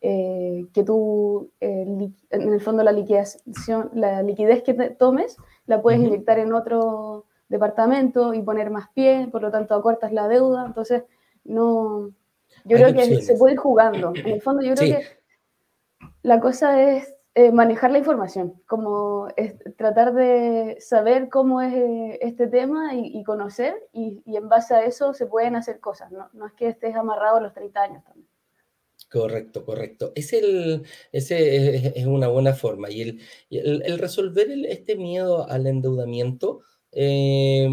[0.00, 1.86] eh, que tú, eh,
[2.30, 8.34] en el fondo la liquidación, la liquidez que tomes, la puedes inyectar en otro departamento
[8.34, 11.04] y poner más pie, por lo tanto acortas la deuda, entonces
[11.44, 12.10] no,
[12.64, 15.06] yo creo que se puede ir jugando, en el fondo yo creo que
[16.22, 19.28] la cosa es eh, manejar la información, como
[19.78, 25.14] tratar de saber cómo es eh, este tema y, conocer, y, en base a eso
[25.14, 28.28] se pueden hacer cosas, no, no es que estés amarrado a los 30 años también.
[29.10, 30.12] Correcto, correcto.
[30.14, 32.90] Es el, ese es, una buena forma.
[32.90, 36.60] Y el, el, resolver este miedo al endeudamiento,
[36.92, 37.68] eh,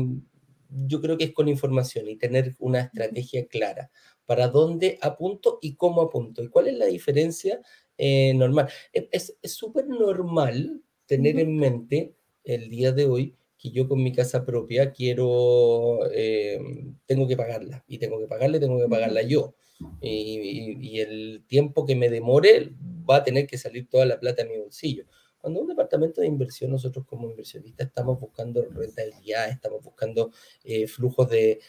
[0.69, 3.89] yo creo que es con información y tener una estrategia clara
[4.26, 6.43] para dónde apunto y cómo apunto.
[6.43, 7.62] ¿Y cuál es la diferencia
[8.00, 8.70] eh, normal.
[8.94, 14.14] E, es súper normal tener en mente el día de hoy que yo con mi
[14.14, 16.62] casa propia quiero, eh,
[17.06, 19.54] tengo que pagarla y tengo que pagarla tengo que pagarla yo.
[20.02, 22.74] Y, el tiempo que me demore
[23.10, 25.06] va a tener que salir toda la plata de mi bolsillo.
[25.38, 30.32] Cuando un departamento de inversión, nosotros como inversionistas estamos buscando rentabilidad, estamos buscando
[30.64, 31.60] eh, flujos de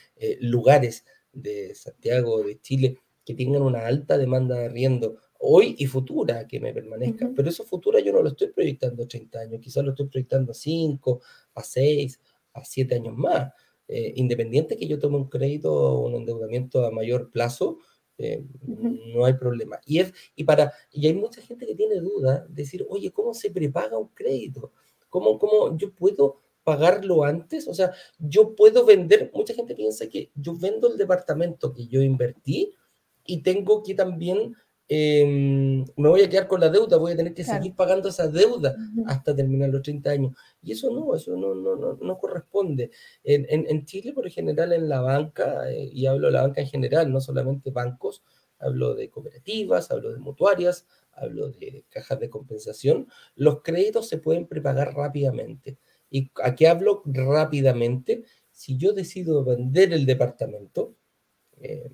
[0.40, 6.46] lugares de Santiago, de Chile, que tengan una alta demanda de arriendo, hoy y futura
[6.46, 7.30] que me permanezca.
[7.34, 10.52] Pero eso futura yo no lo estoy proyectando a 30 años, quizás lo estoy proyectando
[10.52, 11.20] a 5,
[11.54, 12.20] a 6,
[12.54, 13.52] a 7 años más.
[13.88, 17.78] Eh, independiente que yo tome un crédito o un endeudamiento a mayor plazo,
[18.18, 19.80] eh, no hay problema.
[19.84, 23.50] Y, es, y, para, y hay mucha gente que tiene duda, decir, oye, ¿cómo se
[23.50, 24.72] prepaga un crédito?
[25.08, 27.66] ¿Cómo, ¿Cómo yo puedo pagarlo antes?
[27.66, 32.02] O sea, yo puedo vender, mucha gente piensa que yo vendo el departamento que yo
[32.02, 32.74] invertí
[33.24, 34.54] y tengo que también
[34.92, 38.26] Em, me voy a quedar con la deuda, voy a tener que seguir pagando esa
[38.26, 38.74] deuda
[39.06, 40.34] hasta terminar los 30 años.
[40.60, 42.90] Y eso no, eso no, no, no, no corresponde.
[43.22, 46.66] En, en, Chile, por general, en la banca, eh, y hablo de la banca en
[46.66, 48.24] general, no solamente bancos,
[48.58, 54.48] hablo de cooperativas, hablo de mutuarias, hablo de cajas de compensación, los créditos se pueden
[54.48, 55.78] prepagar rápidamente.
[56.10, 58.24] ¿Y a qué hablo rápidamente?
[58.50, 60.96] Si yo decido vender el departamento,
[61.60, 61.92] eh,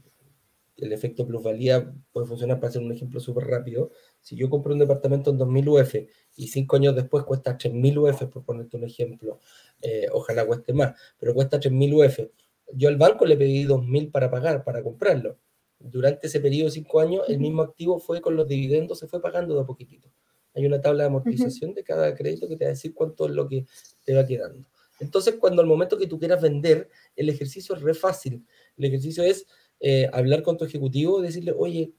[0.77, 3.91] el efecto plusvalía puede funcionar para hacer un ejemplo súper rápido.
[4.21, 5.95] Si yo compro un departamento en 2.000 UF
[6.37, 9.41] y cinco años después cuesta 3.000 UF, por ponerte un ejemplo,
[9.81, 12.31] eh, ojalá cueste más, pero cuesta 3.000 UF,
[12.75, 15.39] yo al banco le pedí 2.000 para pagar, para comprarlo.
[15.79, 19.21] Durante ese periodo de cinco años, el mismo activo fue con los dividendos, se fue
[19.21, 20.11] pagando de a poquitito.
[20.55, 23.33] Hay una tabla de amortización de cada crédito que te va a decir cuánto es
[23.33, 23.67] lo que
[24.05, 24.67] te va quedando.
[25.01, 28.47] Entonces, cuando al momento que tú quieras vender, el ejercicio es re fácil.
[28.79, 29.47] El ejercicio es
[29.81, 31.93] eh, hablar con tu ejecutivo y decirle, oye,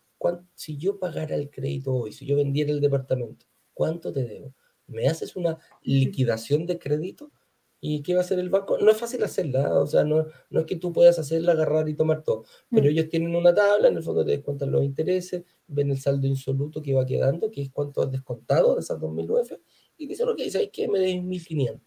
[0.55, 4.53] si yo pagara el crédito hoy, si yo vendiera el departamento, ¿cuánto te debo?
[4.87, 7.31] ¿Me haces una liquidación de crédito?
[7.79, 8.79] ¿Y qué va a hacer el banco?
[8.79, 11.93] No es fácil hacerla, o sea, no, no es que tú puedas hacerla, agarrar y
[11.93, 12.87] tomar todo, pero mm.
[12.87, 16.81] ellos tienen una tabla, en el fondo te descuentan los intereses, ven el saldo insoluto
[16.81, 19.51] que va quedando, que es cuánto has descontado de esas 2.000 UF,
[19.97, 20.87] y dicen, ok, ¿sabes qué?
[20.87, 21.81] Me debes 1.500.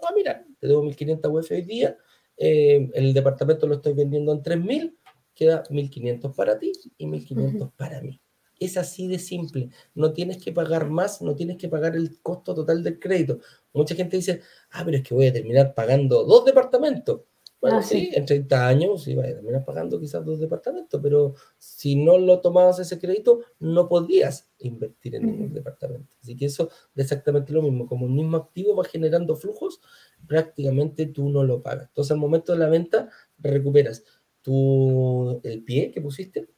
[0.00, 1.96] Ah, mira, te debo 1.500 UF hoy día,
[2.36, 4.96] eh, el departamento lo estoy vendiendo en 3.000,
[5.34, 8.20] queda 1.500 para ti y 1.500 para mí.
[8.58, 9.68] Es así de simple.
[9.94, 13.40] No tienes que pagar más, no tienes que pagar el costo total del crédito.
[13.72, 17.20] Mucha gente dice, ah, pero es que voy a terminar pagando dos departamentos.
[17.60, 18.10] Bueno, ah, sí.
[18.12, 22.40] en 30 años sí, vas a terminar pagando quizás dos departamentos, pero si no lo
[22.40, 26.14] tomabas ese crédito, no podías invertir en ningún departamento.
[26.22, 27.86] Así que eso es exactamente lo mismo.
[27.86, 29.80] Como un mismo activo va generando flujos,
[30.26, 31.88] prácticamente tú no lo pagas.
[31.88, 34.04] Entonces, al momento de la venta, recuperas
[34.42, 36.48] tu, el pie que pusiste,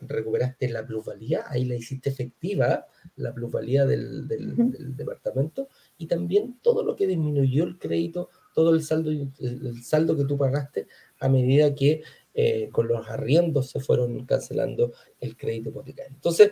[0.00, 2.86] recuperaste la plusvalía, ahí la hiciste efectiva,
[3.16, 8.82] la plusvalía del, del, departamento, y también todo lo que disminuyó el crédito, todo el
[8.82, 10.86] saldo, el saldo que tú pagaste
[11.20, 12.02] a medida que
[12.34, 16.14] eh, con los arriendos se fueron cancelando el crédito hipotecario.
[16.14, 16.50] Entonces,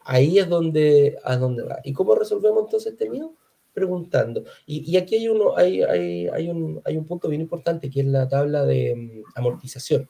[0.00, 1.80] ahí es donde, a dónde va.
[1.84, 3.34] ¿Y cómo resolvemos entonces este miedo?
[3.76, 4.42] Preguntando.
[4.64, 8.00] Y, y aquí hay, uno, hay, hay, hay, un, hay un punto bien importante que
[8.00, 10.08] es la tabla de mm, amortización.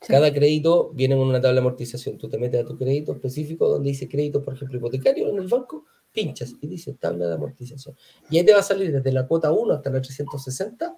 [0.00, 2.18] Cada crédito viene con una tabla de amortización.
[2.18, 5.46] Tú te metes a tu crédito específico donde dice crédito, por ejemplo, hipotecario en el
[5.46, 7.94] banco, pinchas y dice tabla de amortización.
[8.28, 10.96] Y ahí te va a salir desde la cuota 1 hasta la 360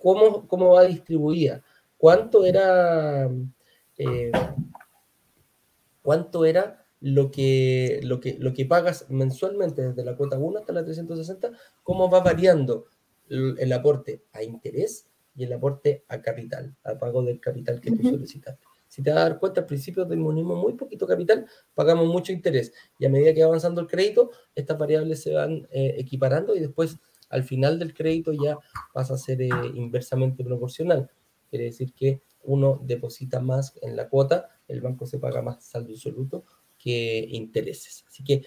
[0.00, 1.64] cómo, cómo va distribuida.
[1.98, 3.28] ¿Cuánto era,
[3.98, 4.30] eh,
[6.00, 10.72] cuánto era lo que, lo, que, lo que pagas mensualmente desde la cuota 1 hasta
[10.72, 11.52] la 360?
[11.82, 12.86] ¿Cómo va variando
[13.28, 15.12] el aporte a interés?
[15.34, 18.64] y el aporte a capital, a pago del capital que tú solicitaste.
[18.88, 22.72] Si te das a dar cuenta, al principio tenemos muy poquito capital, pagamos mucho interés
[22.98, 26.60] y a medida que va avanzando el crédito, estas variables se van eh, equiparando y
[26.60, 26.98] después
[27.30, 28.58] al final del crédito ya
[28.92, 31.10] pasa a ser eh, inversamente proporcional.
[31.48, 35.92] Quiere decir que uno deposita más en la cuota, el banco se paga más saldo
[35.92, 36.44] absoluto
[36.82, 38.04] que intereses.
[38.08, 38.42] Así que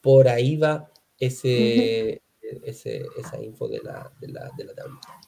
[0.00, 5.20] por ahí va ese, ese esa info de la, de la, de la tablita.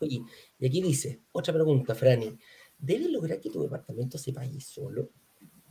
[0.00, 0.22] Oye,
[0.58, 2.38] y aquí dice, otra pregunta, Franny,
[2.78, 5.10] ¿debes lograr que tu departamento se pague solo?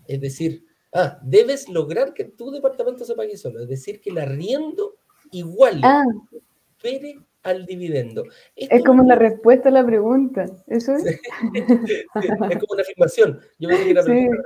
[0.06, 4.17] Es decir, ah, debes lograr que tu departamento se pague solo, es decir, que el
[4.17, 4.97] arriendo
[5.32, 6.04] igual ah.
[7.47, 8.25] Al dividendo.
[8.55, 11.05] es como la respuesta a la pregunta, ¿eso es?
[11.53, 13.39] es como una afirmación.
[13.57, 14.43] Yo pensé que la pregunta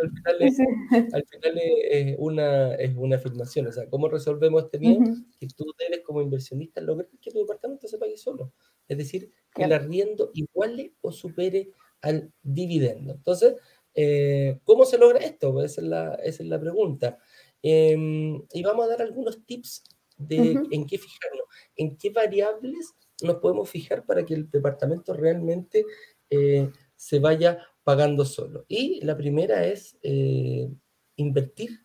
[1.13, 3.67] al final, es, una, es una afirmación.
[3.67, 5.01] O sea, ¿cómo resolvemos este miedo?
[5.39, 8.53] Que tú debes como inversionista lograr que tu departamento se pague solo.
[8.87, 13.13] Es decir, que el arriendo iguale o supere al dividendo.
[13.13, 13.55] Entonces,
[13.95, 15.53] eh, ¿cómo se logra esto?
[15.53, 17.17] Pues esa es la, esa es la pregunta.
[17.63, 19.83] Em, y vamos a dar algunos tips
[20.27, 25.85] de en qué fijarnos, en qué variables nos podemos fijar para que el departamento realmente
[26.29, 28.65] eh, se vaya pagando solo.
[28.67, 30.69] Y la primera es eh,
[31.15, 31.79] invertir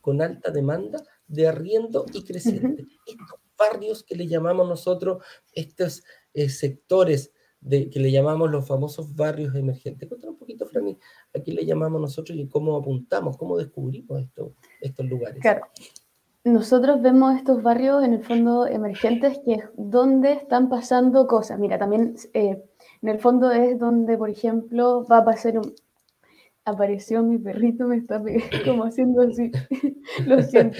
[0.00, 2.86] con alta demanda de arriendo y creciente.
[3.06, 9.14] Estos barrios que le llamamos nosotros, estos eh, sectores de, que le llamamos los famosos
[9.14, 10.08] barrios emergentes.
[10.08, 10.96] Cuéntanos un poquito, Franny,
[11.34, 14.22] a qué le llamamos nosotros y cómo apuntamos, cómo descubrimos
[14.80, 15.40] estos lugares.
[15.40, 15.62] Claro.
[16.52, 21.58] Nosotros vemos estos barrios en el fondo emergentes, que es donde están pasando cosas.
[21.58, 22.62] Mira, también eh,
[23.02, 25.74] en el fondo es donde, por ejemplo, va a pasar un...
[26.64, 28.22] Apareció mi perrito, me está
[28.64, 29.50] como haciendo así.
[30.26, 30.78] Lo siento.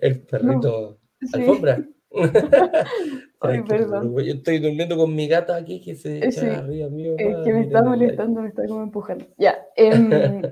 [0.00, 0.98] El perrito
[1.32, 1.84] alfombra.
[3.40, 4.14] Ay, perdón.
[4.14, 7.14] Yo estoy durmiendo con mi gata aquí que se echa arriba mío.
[7.18, 9.26] Es que me está molestando, me está como empujando.
[9.38, 9.58] Ya.
[9.76, 10.42] Em,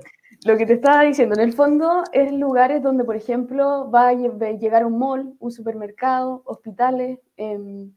[0.43, 4.13] lo que te estaba diciendo, en el fondo es lugares donde, por ejemplo, va a
[4.13, 7.93] llegar un mall, un supermercado, hospitales, em,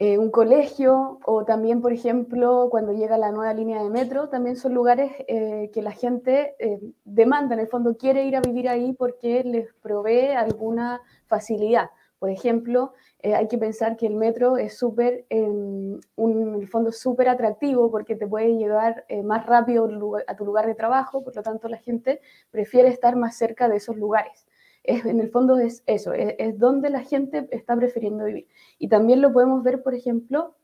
[0.00, 4.56] eh, un colegio, o también, por ejemplo, cuando llega la nueva línea de metro, también
[4.56, 8.68] son lugares eh, que la gente eh, demanda, en el fondo quiere ir a vivir
[8.68, 11.90] ahí porque les provee alguna facilidad.
[12.18, 12.94] Por ejemplo,
[13.24, 18.16] eh, hay que pensar que el metro es súper, en el fondo, súper atractivo porque
[18.16, 19.88] te puede llevar eh, más rápido
[20.26, 22.20] a tu lugar de trabajo, por lo tanto la gente
[22.50, 24.46] prefiere estar más cerca de esos lugares.
[24.82, 28.46] Es, en el fondo es eso, es, donde la gente está prefiriendo vivir.
[28.78, 30.54] Y también lo podemos ver, por ejemplo,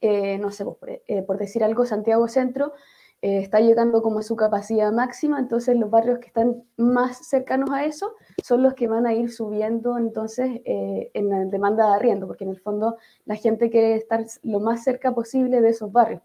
[0.00, 2.72] eh, no sé, por decir algo, Santiago Centro
[3.24, 7.70] eh, está llegando como a su capacidad máxima, entonces los barrios que están más cercanos
[7.70, 11.94] a eso son los que van a ir subiendo entonces eh, en la demanda de
[11.94, 15.92] arriendo, porque en el fondo la gente quiere estar lo más cerca posible de esos
[15.92, 16.20] barrios.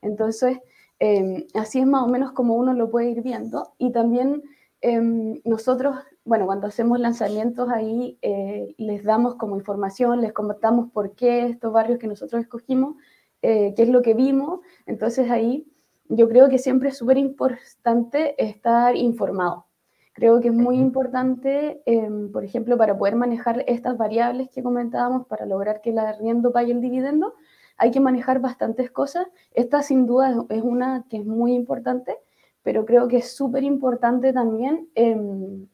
[0.00, 0.58] Entonces,
[0.98, 3.74] em, así es más o menos como uno lo puede ir viendo.
[3.76, 4.42] Y también
[4.80, 11.14] em, nosotros, bueno, cuando hacemos lanzamientos ahí, eh, les damos como información, les contamos por
[11.14, 12.96] qué estos barrios que nosotros escogimos,
[13.42, 14.60] qué es lo que vimos.
[14.86, 15.66] Entonces ahí
[16.08, 19.66] yo creo que siempre es súper importante estar informado.
[20.12, 25.26] Creo que es muy importante, em, por ejemplo, para poder manejar estas variables que comentábamos,
[25.28, 27.34] para lograr que el arriendo pague el dividendo,
[27.76, 29.28] hay que manejar bastantes cosas.
[29.54, 32.16] Esta sin duda es una que es muy importante,
[32.64, 35.68] pero creo que es súper importante también em,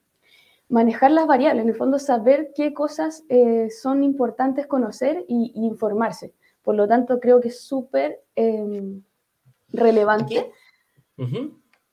[0.68, 6.34] manejar las variables, en el fondo saber qué cosas eh, son importantes conocer e informarse.
[6.62, 8.20] Por lo tanto, creo que es súper
[9.76, 10.50] relevante.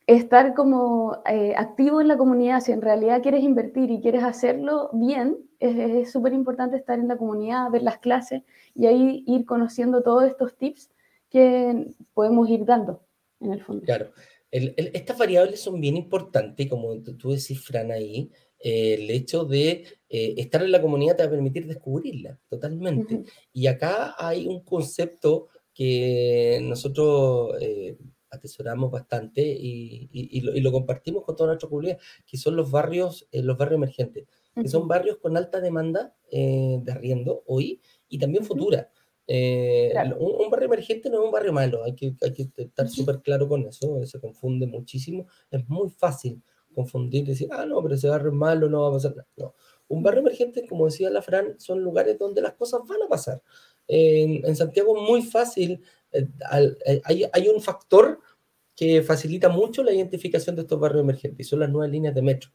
[0.08, 4.90] Estar como eh, activo en la comunidad, si en realidad quieres invertir y quieres hacerlo
[4.94, 8.42] bien, es súper importante estar en la comunidad, ver las clases
[8.74, 10.90] y ahí ir conociendo todos estos tips
[11.30, 13.04] que podemos ir dando
[13.40, 13.84] en el fondo.
[13.86, 14.12] Claro,
[14.52, 18.30] estas variables son bien importantes, como tú decís, Fran, ahí,
[18.60, 23.24] eh, el hecho de eh, estar en la comunidad te va a permitir descubrirla totalmente.
[23.54, 27.98] Y acá hay un concepto que nosotros eh,
[28.30, 33.58] atesoramos bastante y, lo, compartimos con toda nuestra comunidad, que son los barrios, eh, los
[33.58, 38.90] barrios emergentes, que son barrios con alta demanda eh, de arriendo hoy y también futura.
[39.28, 43.48] un, barrio emergente no es un barrio malo, hay que, hay que estar súper claro
[43.48, 46.42] con eso, se confunde muchísimo, es muy fácil
[46.74, 49.28] confundir, decir, ah, no, pero ese barrio es malo, no va a pasar nada.
[49.36, 49.56] No,
[49.88, 53.42] un barrio emergente, como decía la Fran, son lugares donde las cosas van a pasar
[53.92, 55.82] en, Santiago muy fácil,
[56.14, 56.26] eh,
[56.86, 58.20] eh, hay, un factor
[58.74, 62.22] que facilita mucho la identificación de estos barrios emergentes y son las nuevas líneas de
[62.22, 62.52] metro.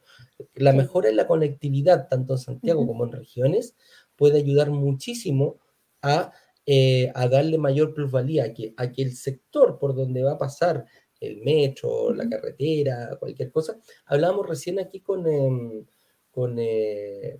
[0.55, 3.75] La mejora en la conectividad, tanto en Santiago como en regiones,
[4.15, 5.59] puede ayudar muchísimo
[6.01, 6.31] a,
[6.65, 10.85] eh, darle mayor plusvalía a que, a que el sector por donde va a pasar
[11.19, 13.79] el metro, la carretera, cualquier cosa.
[14.07, 15.85] Hablábamos recién aquí con, em,
[16.31, 16.57] con,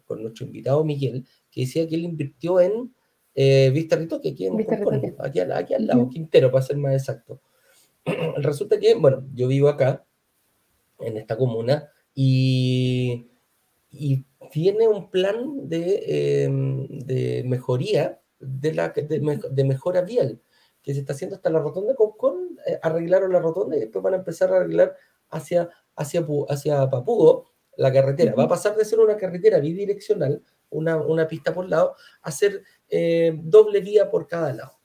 [0.05, 2.95] con nuestro invitado Miguel, que decía que él invirtió en
[3.39, 4.59] eh, Vista Ritoque, aquí, en
[5.19, 7.39] aquí, aquí, al lado, Quintero, para ser más exacto.
[8.37, 10.03] Resulta que, bueno, yo vivo acá,
[10.99, 13.29] en esta comuna, y,
[13.91, 20.41] y tiene un plan de, em, de mejoría, de, la, de, mejora vial,
[20.81, 24.01] que se está haciendo hasta la rotonda con, con eh, arreglaron la rotonda y después
[24.01, 24.95] van a empezar a arreglar
[25.29, 28.33] hacia, hacia, hacia Papudo la carretera.
[28.33, 32.63] Va a pasar de ser una carretera bidireccional, una, una pista por lado, a ser
[32.89, 34.79] eh, doble vía por cada lado.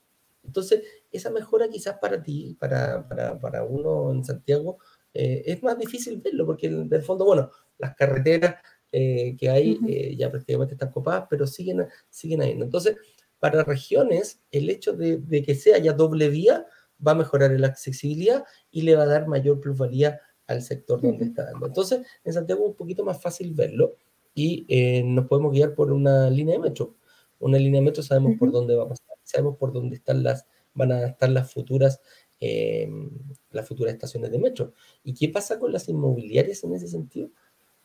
[0.44, 4.78] Entonces, esa mejora quizás para ti, para, para, para uno en Santiago,
[5.14, 8.56] eh, es más difícil verlo, porque en el fondo, bueno, las carreteras
[8.90, 12.52] eh, que hay ya prácticamente están copadas, pero siguen, siguen ahí.
[12.52, 12.96] Entonces,
[13.38, 16.66] para regiones, el hecho de, de, que sea ya doble vía
[17.04, 21.26] va a mejorar la accesibilidad y le va a dar mayor plusvalía al sector donde
[21.26, 21.66] está dando.
[21.66, 23.96] Entonces, en Santiago es un poquito más fácil verlo
[24.34, 24.66] y
[25.04, 26.96] nos podemos guiar por una línea de metro
[27.42, 30.46] una línea de metro, sabemos por dónde va a pasar, sabemos por dónde están las,
[30.74, 32.00] van a estar las futuras,
[32.40, 32.88] eh,
[33.50, 34.72] las futuras estaciones de metro.
[35.02, 37.30] ¿Y qué pasa con las inmobiliarias en ese sentido?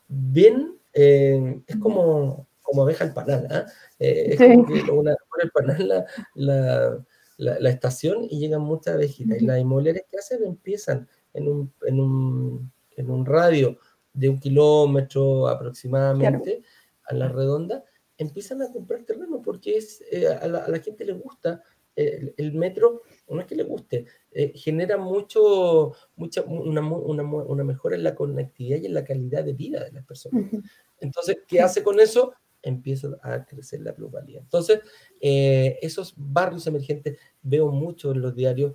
[0.07, 3.65] Bien, eh, es como, como abeja el panal, ¿ah?
[3.99, 6.05] eh, es como que una, el panal
[6.35, 7.05] la,
[7.37, 9.41] la, estación y llegan muchas abejitas.
[9.41, 13.77] Y las inmobiliarias que hacen empiezan en un, en un, en un radio
[14.13, 16.61] de un kilómetro aproximadamente
[17.05, 17.83] a la redonda
[18.18, 21.63] empiezan a comprar terreno porque es, eh, a, la, gente le gusta
[21.95, 27.63] eh, el, metro, no es que le guste, eh, genera mucho, mucha, una, una, una,
[27.63, 30.51] mejora en la conectividad y en la calidad de vida de las personas.
[30.99, 32.34] Entonces, ¿qué hace con eso?
[32.61, 34.39] Empieza a crecer la plusvalía.
[34.39, 34.82] Entonces,
[35.20, 38.74] esos barrios emergentes, veo mucho en los diarios,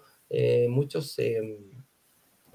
[0.68, 1.58] muchos em,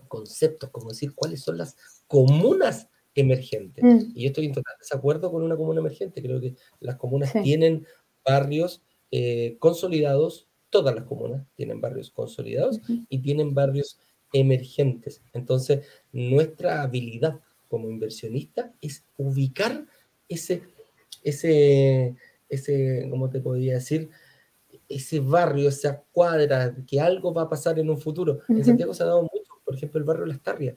[0.08, 1.76] conceptos, como decir, cuáles son las
[2.08, 3.84] comunas emergente.
[3.84, 4.12] Mm.
[4.16, 6.22] Y yo estoy en total desacuerdo con una comuna emergente.
[6.22, 7.86] Creo que las comunas tienen
[8.24, 14.00] barrios eh, consolidados, todas las comunas tienen barrios consolidados y tienen barrios
[14.34, 15.22] emergentes.
[15.34, 19.86] Entonces, nuestra habilidad como inversionista es ubicar
[20.28, 20.64] ese,
[21.24, 22.16] ese,
[22.50, 24.10] ese, ¿cómo te podría decir?
[24.90, 28.40] Ese barrio, esa cuadra, que algo va a pasar en un futuro.
[28.48, 30.76] En Santiago se ha dado mucho, por ejemplo, el barrio Las Tarrias.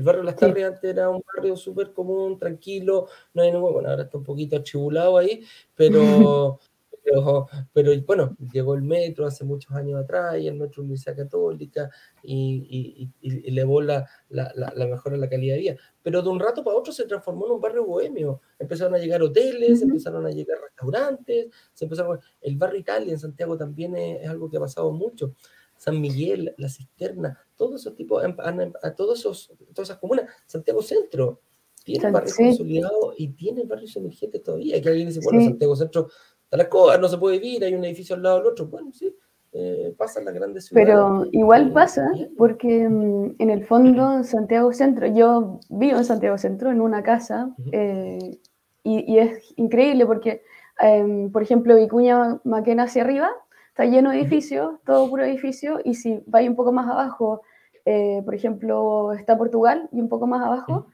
[0.00, 3.90] El barrio Las Tarrias antes era un barrio súper común, tranquilo, no hay ningún, bueno,
[3.90, 5.44] ahora está un poquito achibulado ahí,
[5.74, 6.58] pero,
[7.74, 11.90] pero, bueno, llegó el metro hace muchos años atrás y el metro Universidad Católica
[12.22, 15.76] y, y, y, elevó la, la, la, mejora en la calidad de vida.
[16.02, 18.40] Pero de un rato para otro se transformó en un barrio bohemio.
[18.58, 23.58] Empezaron a llegar hoteles, empezaron a llegar restaurantes, se empezaron el barrio Italia en Santiago
[23.58, 25.34] también es, algo que ha pasado mucho.
[25.80, 31.40] San Miguel, La Cisterna, todos esos tipos, a todos esos, todas esas comunas, Santiago Centro,
[31.82, 34.78] tiene barrios consolidados y tiene barrios emergentes todavía.
[34.82, 36.08] Que alguien dice, bueno, Santiago Centro
[36.50, 38.66] la las no se puede vivir, hay un edificio al lado del otro.
[38.66, 39.16] Bueno, sí,
[39.52, 40.86] eh, pasa en las grandes ciudades.
[40.86, 42.06] Pero igual pasa,
[42.36, 47.54] porque mm, en el fondo Santiago Centro, yo vivo en Santiago Centro, en una casa,
[47.72, 48.38] eh,
[48.82, 50.42] y, es increíble porque,
[50.78, 53.30] em, por ejemplo, Vicuña Maquena hacia arriba,
[53.70, 57.42] está lleno de edificios, todo puro edificio, y si vais un poco más abajo,
[57.84, 60.88] eh, por ejemplo, está Portugal, y un poco más abajo,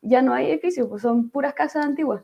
[0.00, 2.22] ya no hay edificios, pues son puras casas antiguas.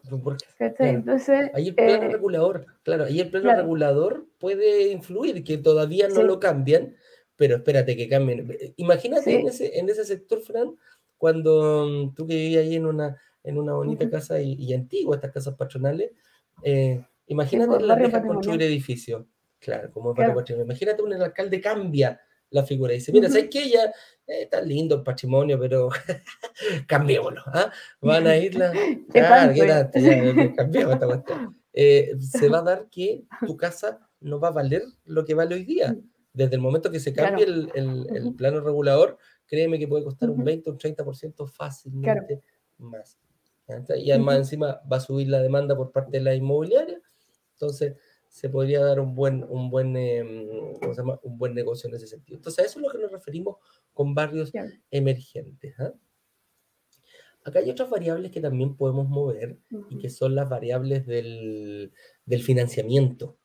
[0.59, 6.09] Entonces, ahí el plano eh, regulador, claro, ahí el plano regulador puede influir, que todavía
[6.09, 6.95] no lo cambian,
[7.35, 8.57] pero espérate que cambien.
[8.77, 10.77] Imagínate en, ese, en ese sector, Fran,
[11.19, 15.33] cuando mm, tú que vivías ahí en una, en una bonita casa y, antigua, estas
[15.33, 16.13] casas patronales,
[16.63, 19.27] eh, imagínate pues, la deja construir edificios.
[19.67, 20.45] Claro, como claro.
[20.63, 22.93] Imagínate un alcalde cambia la figura.
[22.93, 23.69] Y dice, mira, ¿sabes qué?
[23.69, 23.87] Ya
[24.29, 25.89] eh, está lindo el patrimonio, pero
[26.87, 27.43] cambiémoslo.
[27.47, 27.73] ¿ah?
[28.01, 28.73] Van a ir la...
[29.13, 31.11] Claro, esta
[31.73, 35.57] eh, se va a dar que tu casa no va a valer lo que vale
[35.57, 35.97] hoy día.
[36.33, 40.45] Desde el momento que se cambie el, el, plano regulador, créeme que puede costar un
[40.45, 42.41] 20 o un 30% fácilmente
[42.79, 43.19] más.
[43.97, 47.01] Y además encima va a subir la demanda por parte de la inmobiliaria.
[47.55, 47.95] Entonces,
[48.37, 50.47] se podría dar un buen, un buen, em,
[51.23, 52.37] un buen negocio en ese sentido.
[52.37, 53.57] Entonces, a eso es lo que nos referimos
[53.95, 54.53] con barrios
[54.91, 55.75] emergentes.
[55.81, 55.95] ¿ah?
[57.45, 59.57] Acá hay otras variables que también podemos mover
[59.89, 61.93] y que son las variables del,
[62.27, 63.39] del financiamiento,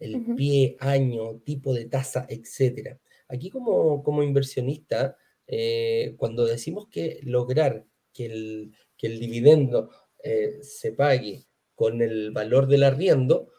[0.00, 2.98] el pie, año, tipo de tasa, etc.
[3.28, 5.16] Aquí como, como inversionista,
[5.46, 9.90] eh, cuando decimos que lograr que el, que el dividendo
[10.24, 11.44] eh, se pague
[11.76, 13.52] con el valor del arriendo,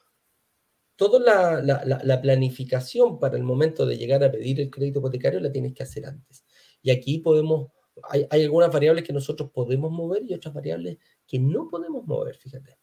[0.96, 1.20] toda
[1.62, 5.84] la, planificación para el momento de llegar a pedir el crédito hipotecario la tienes que
[5.84, 6.46] hacer antes.
[6.82, 7.72] Y aquí podemos,
[8.10, 12.78] hay, algunas variables que nosotros podemos mover y otras variables que no podemos mover, fíjate.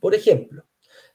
[0.00, 0.64] Por ejemplo,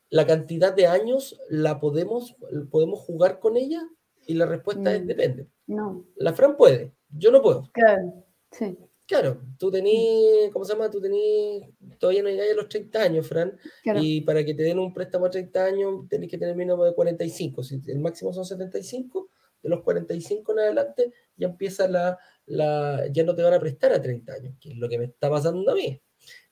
[0.10, 2.36] la cantidad de años la podemos,
[2.70, 3.82] podemos jugar con ella
[4.28, 5.48] y la respuesta es mm, depende.
[5.68, 6.06] No.
[6.16, 7.70] La Fran puede, yo no puedo.
[7.74, 8.78] Claro, sí.
[9.08, 10.89] Claro, tú tenés, ¿cómo se llama?
[10.89, 11.62] Tú tenés,
[11.99, 13.56] todavía no llegáis a los 30 años, Fran,
[14.01, 16.95] y para que te den un préstamo a 30 años tenés que tener mínimo de
[16.95, 19.30] 45, si el máximo son 75,
[19.62, 23.93] de los 45 en adelante ya empieza la, la, ya no te van a prestar
[23.93, 26.01] a 30 años, que es lo que me está pasando a mí.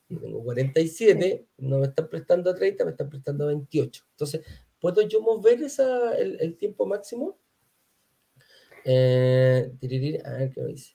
[0.08, 4.04] Yo tengo 47, no me están prestando a 30, me están prestando a 28.
[4.10, 4.42] Entonces,
[4.78, 7.36] ¿puedo yo mover esa, el, el tiempo máximo?
[8.84, 9.72] Eh,
[10.24, 10.94] a ver qué me dice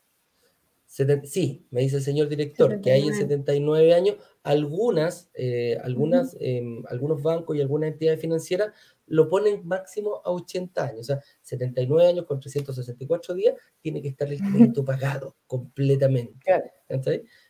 [1.24, 6.84] sí, me dice el señor director, que hay en 79 años, algunas, eh, algunas em,
[6.88, 8.74] algunos bancos y algunas entidades financieras
[9.08, 14.10] lo ponen máximo a 80 años, o sea, 79 años con 364 días, tiene que
[14.10, 16.38] estar el crédito pagado completamente.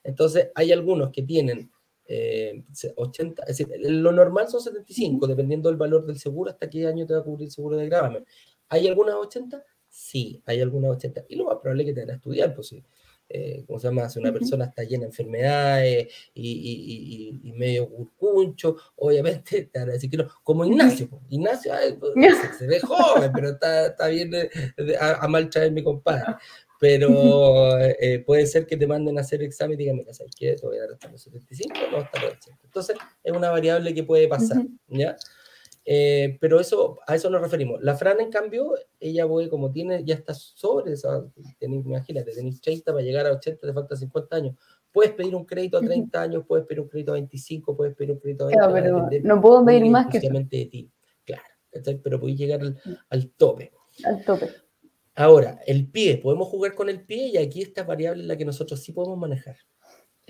[0.04, 1.70] Entonces, hay algunos que tienen
[2.96, 6.88] 80, eh, es decir, lo normal son 75, dependiendo del valor del seguro, hasta qué
[6.88, 8.26] año te va a cubrir el seguro de gravamen.
[8.70, 9.64] ¿Hay algunas 80?
[9.90, 11.26] Sí, hay algunas 80.
[11.28, 12.84] Y lo más probable es que te van a estudiar, pues sí
[13.32, 14.10] eh, ¿cómo se llama?
[14.10, 19.94] Si una persona está llena de enfermedades y, y, medio curcuncho, obviamente te van a
[19.94, 22.14] decir que no, como Ignacio, Ignacio pues,
[22.58, 24.32] se, ve joven, pero está, está bien
[25.00, 26.36] a, mal traer mi compadre.
[26.80, 30.56] Pero eh, puede ser que te manden a hacer examen y digan, mira, ¿sabes qué?
[30.56, 32.60] Te voy a dar hasta los 75, no hasta los 80.
[32.64, 35.16] Entonces, es una variable que puede pasar, ¿ya?
[35.86, 37.82] Eh, pero eso, a eso nos referimos.
[37.82, 41.26] La Fran, en cambio, ella como tiene, ya está sobre, esa,
[41.62, 44.56] imagínate, tenéis 30 para llegar a 80, te faltan 50 años.
[44.92, 48.12] Puedes pedir un crédito a 30 años, puedes pedir un crédito a 25, puedes pedir
[48.12, 48.60] un crédito a 20.
[48.60, 50.30] Claro, pero no puedo pedir más que eso.
[50.32, 50.92] de ti,
[51.26, 51.44] claro.
[52.04, 53.72] Pero puedes llegar al, al, tope.
[54.04, 54.50] Al tope.
[55.16, 58.46] Ahora, el pie, podemos jugar con el pie y aquí esta variable es la que
[58.46, 59.58] nosotros sí podemos manejar.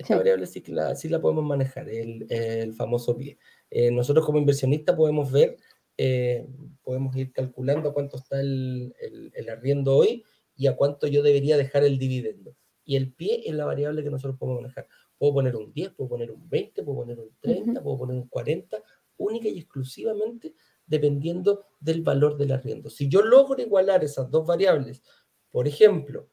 [0.00, 3.36] Esta variable sí, que la, sí la podemos manejar, el, el famoso pie.
[3.70, 5.58] Eh, nosotros como inversionistas podemos ver,
[5.98, 6.46] eh,
[6.82, 10.24] podemos ir calculando cuánto está el, el, arriendo hoy
[10.56, 12.56] y a cuánto yo debería dejar el dividendo.
[12.82, 14.88] Y el pie es la variable que nosotros podemos manejar.
[15.18, 18.28] Puedo poner un 10, puedo poner un 20, puedo poner un 30, puedo poner un
[18.28, 18.82] 40,
[19.18, 20.54] única y exclusivamente
[20.86, 22.88] dependiendo del valor del arriendo.
[22.88, 25.02] Si yo logro igualar esas dos variables,
[25.50, 26.30] por ejemplo,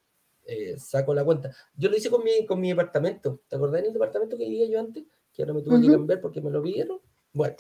[0.48, 1.52] eh, saco la cuenta.
[1.76, 3.42] Yo lo hice con mi, con mi departamento.
[3.48, 5.04] ¿Te acordás del departamento que vivía yo antes?
[5.34, 7.00] Que ahora me tuve que cambiar porque me lo pidieron.
[7.34, 7.56] Bueno.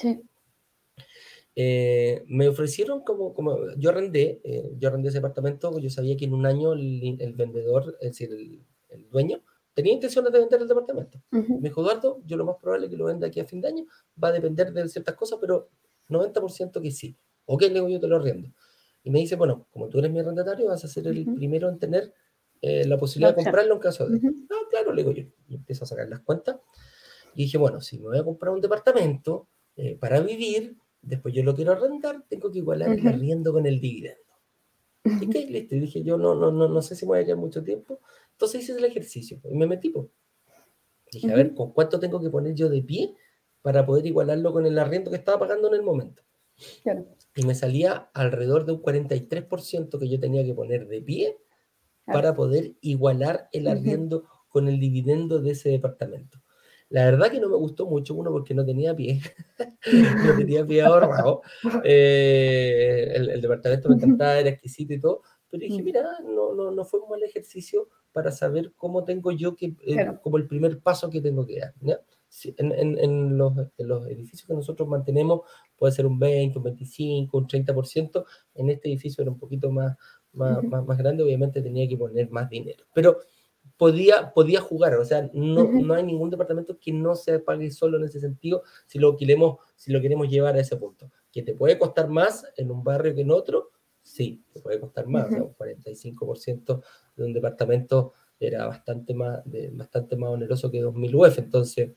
[1.59, 6.25] Eh, me ofrecieron como, como yo arrendé, eh, yo arrendé ese departamento, yo sabía que
[6.25, 8.31] en un año el, vendedor, es decir,
[8.89, 9.41] el, dueño,
[9.73, 11.19] tenía intenciones de vender el departamento.
[11.31, 13.69] Me dijo, Eduardo, yo lo más probable es que lo venda aquí a fin de
[13.69, 13.85] año,
[14.23, 15.69] va a depender de ciertas cosas, pero
[16.09, 17.17] 90% que sí.
[17.45, 18.49] Ok, le digo, yo te lo arriendo.
[19.03, 21.79] Y me dice, bueno, como tú eres mi arrendatario, vas a ser el primero en
[21.79, 22.13] tener
[22.61, 24.19] eh, la posibilidad de comprarlo en caso de...
[24.49, 25.23] Ah, claro, le digo yo.
[25.47, 26.57] Y empiezo a sacar las cuentas.
[27.35, 29.47] Y dije, bueno, si me voy a comprar un departamento
[29.99, 34.21] para vivir, después yo lo quiero arrendar, tengo que igualar el arriendo con el dividendo.
[35.21, 37.25] Y que listo, y dije yo no, no, no, no sé si me voy a
[37.25, 38.01] quedar mucho tiempo.
[38.31, 39.93] Entonces hice el ejercicio y me metí.
[41.11, 43.15] Dije, a ver, ¿con cuánto tengo que poner yo de pie
[43.61, 46.23] para poder igualarlo con el arriendo que estaba pagando en el momento?
[47.35, 51.37] Y me salía alrededor de un 43% que yo tenía que poner de pie
[52.07, 56.41] para poder igualar el arriendo con el dividendo de ese departamento.
[56.89, 59.19] La verdad que no me gustó mucho, uno porque no tenía pie,
[60.25, 61.41] no tenía pie ahorrado.
[61.83, 65.85] Eh, el, departamento me encantaba, era exquisito y todo, pero dije, mm.
[65.85, 70.17] mira, no, no, no fue un mal ejercicio para saber cómo tengo yo que, eh,
[70.21, 71.73] como el primer paso que tengo que dar.
[72.57, 75.41] En, en, en, los, en, los, edificios que nosotros mantenemos
[75.77, 78.25] puede ser un 20, un 25, un 30%.
[78.55, 79.95] En este edificio era un poquito más,
[80.37, 82.85] más, más, más grande, obviamente tenía que poner más dinero.
[82.93, 83.19] Pero
[83.77, 87.97] podía, podía jugar, o sea, no, no hay ningún departamento que no se pague solo
[87.97, 91.11] en ese sentido si lo, queremos, si lo queremos llevar a ese punto.
[91.31, 93.71] ¿Que te puede costar más en un barrio que en otro?
[94.01, 96.81] Sí, te puede costar más, o sea, un 45%
[97.15, 101.91] de un departamento era bastante más, de, bastante más oneroso que 2.000 UF, entonces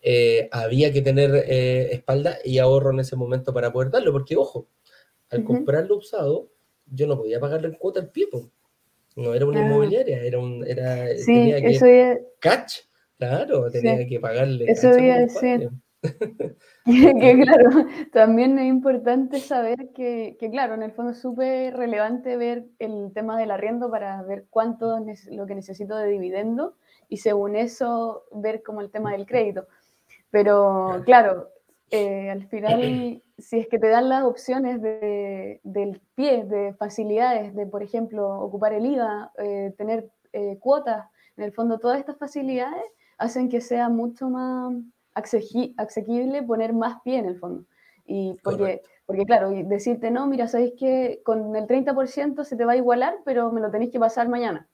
[0.00, 4.36] eh, había que tener eh, espalda y ahorro en ese momento para poder darlo, porque
[4.36, 4.68] ojo,
[5.28, 6.48] al comprarlo usado,
[6.90, 8.26] yo no podía pagarle en cuota al pie,
[9.16, 10.64] no era una inmobiliaria, era un.
[10.66, 12.18] Era, sí, tenía que, eso ya...
[12.38, 12.80] Catch,
[13.18, 14.66] claro, tenía que pagarle.
[14.68, 15.70] Eso voy a decir.
[16.86, 22.38] que claro, también es importante saber que, que claro, en el fondo es súper relevante
[22.38, 26.76] ver el tema del arriendo para ver cuánto es lo que necesito de dividendo
[27.08, 29.66] y según eso ver como el tema del crédito.
[30.30, 31.50] Pero claro,
[31.90, 32.80] eh, al final,
[33.38, 38.40] si es que te dan las opciones de, del pie, de facilidades, de, por ejemplo,
[38.40, 42.82] ocupar el IVA, eh, tener eh, cuotas, en el fondo todas estas facilidades
[43.18, 44.74] hacen que sea mucho más
[45.14, 47.64] asequible poner más pie en el fondo.
[48.06, 52.72] Y porque, porque claro, decirte, no, mira, sabéis que con el 30% se te va
[52.72, 54.68] a igualar, pero me lo tenéis que pasar mañana.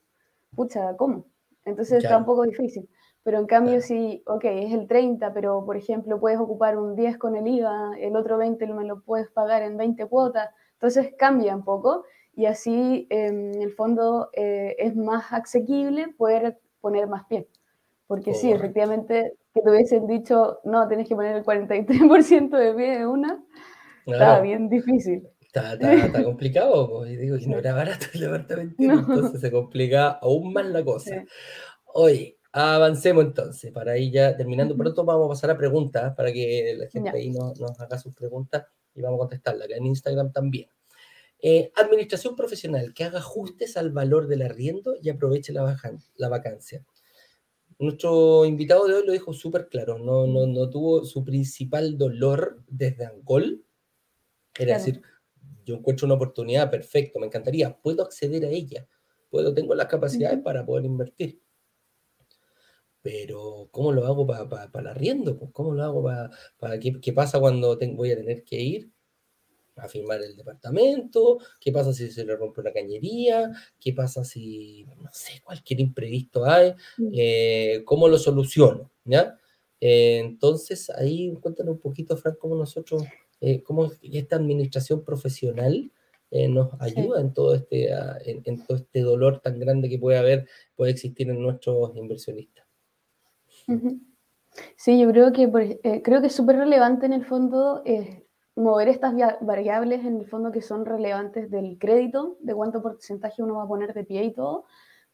[0.55, 1.25] Pucha, ¿cómo?
[1.65, 2.89] Entonces está un poco difícil.
[3.27, 7.17] Pero en cambio, si, ok, es el 30, pero por ejemplo puedes ocupar un 10
[7.17, 11.53] con el IVA, el otro 20 me lo puedes pagar en 20 cuotas, entonces cambia
[11.53, 17.25] un poco y así em, en el fondo eh, es más asequible poder poner más
[17.25, 17.49] pie.
[18.07, 22.99] Porque sí, efectivamente, que te hubiesen dicho, no, tienes que poner el 43% de pie
[22.99, 23.43] de una,
[24.05, 25.27] está bien difícil.
[25.41, 30.53] Está, está, complicado, pues, digo, que no era barato el departamento, entonces se complica aún
[30.53, 31.23] más la cosa.
[31.85, 34.75] Oye, Avancemos entonces, para ir ya terminando.
[34.75, 38.65] Pronto vamos a pasar a preguntas para que la gente ahí nos, haga sus preguntas
[38.95, 40.69] y vamos a contestarlas, acá en Instagram también.
[41.39, 45.77] Eh, administración profesional que haga ajustes al valor del arriendo y aproveche la,
[46.15, 46.83] la vacancia.
[47.79, 52.63] Nuestro invitado de hoy lo dijo súper claro, no, no, no, tuvo su principal dolor
[52.67, 53.63] desde Angol.
[54.57, 55.03] Era decir,
[55.63, 58.87] yo encuentro una oportunidad, perfecto, me encantaría, puedo acceder a ella,
[59.29, 61.39] puedo, tengo las capacidades para poder invertir
[63.07, 65.37] pero ¿cómo lo hago para pa, el arriendo?
[65.37, 66.29] Pues, ¿Cómo lo hago para,
[66.59, 68.91] para qué, qué, pasa cuando voy a tener que ir
[69.77, 71.37] a firmar el departamento?
[71.61, 73.49] ¿Qué pasa si se le rompe una cañería?
[73.79, 76.73] ¿Qué pasa si, no sé, cualquier imprevisto hay?
[76.97, 77.11] Mm.
[77.13, 78.91] Eh, ¿Cómo lo soluciono?
[79.05, 79.39] ¿Ya?
[79.79, 83.03] Eh, entonces, ahí cuéntanos un poquito, Frank, cómo nosotros,
[83.39, 85.89] eh, cómo esta administración profesional
[86.29, 90.45] nos ayuda en, todo este, en, en todo este dolor tan grande que puede haber,
[90.75, 92.66] puede existir en nuestros inversionistas.
[94.75, 95.43] Sí, yo creo que,
[95.83, 100.27] eh, creo que es súper relevante en el fondo eh, mover estas variables en el
[100.27, 104.23] fondo que son relevantes del crédito, de cuánto porcentaje uno va a poner de pie
[104.23, 104.65] y todo,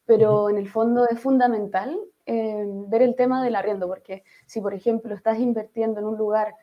[0.05, 4.73] pero en el fondo es fundamental eh, ver el tema del arriendo, porque si por
[4.73, 6.55] ejemplo estás invirtiendo en un lugar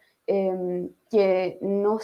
[1.11, 1.99] que no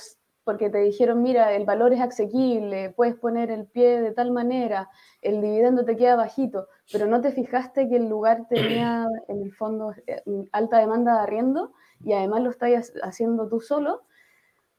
[0.47, 4.89] porque te dijeron, mira, el valor es asequible, puedes poner el pie de tal manera,
[5.21, 9.53] el dividendo te queda bajito, pero no te fijaste que el lugar tenía en el
[9.53, 10.23] fondo eh,
[10.53, 11.73] alta demanda de arriendo
[12.05, 14.05] y además lo estás haciendo tú solo,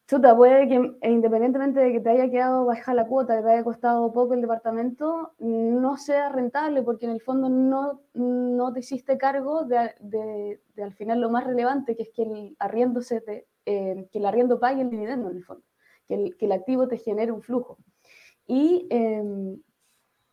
[0.06, 3.50] Chuta, puede que e independientemente de que te haya quedado baja la cuota, que te
[3.50, 8.80] haya costado poco el departamento, no sea rentable porque en el fondo no, no te
[8.80, 13.48] hiciste cargo de, al final lo más relevante, que es que el arriendo, se te,
[13.70, 15.64] eh, que el arriendo pague el dividendo en el fondo,
[16.06, 17.76] que el, que el activo te genere un flujo.
[18.46, 19.60] Y, em,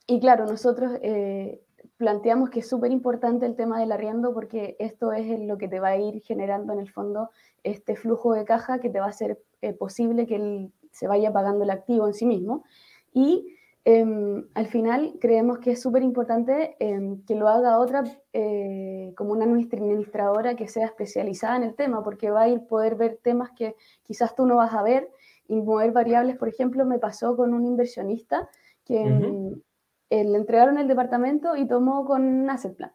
[0.08, 1.62] y claro, nosotros eh,
[1.98, 5.82] planteamos que es súper importante el tema del arriendo porque esto es lo que te
[5.82, 7.30] va a ir generando en el fondo
[7.64, 11.66] este flujo de caja que te va a hacer eh, posible que se vaya pagando
[11.66, 12.64] el activo en sí mismo.
[13.12, 19.14] Y em, al final creemos que es súper importante em, que lo haga otra, eh,
[19.16, 23.20] como una administradora que sea especializada en el tema, porque va a ir poder ver
[23.22, 25.10] temas que quizás tú no vas a ver
[25.48, 26.38] y mover variables.
[26.38, 28.50] Por ejemplo, me pasó con un inversionista
[28.84, 29.62] que em,
[30.10, 32.92] le entregaron el departamento y tomó con asset plan.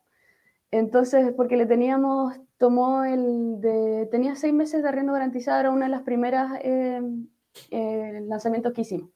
[0.73, 5.87] Entonces, porque le teníamos, tomó el de, tenía seis meses de arriendo garantizado, era una
[5.87, 7.01] de las primeras eh,
[8.27, 9.11] lanzamientos que hicimos.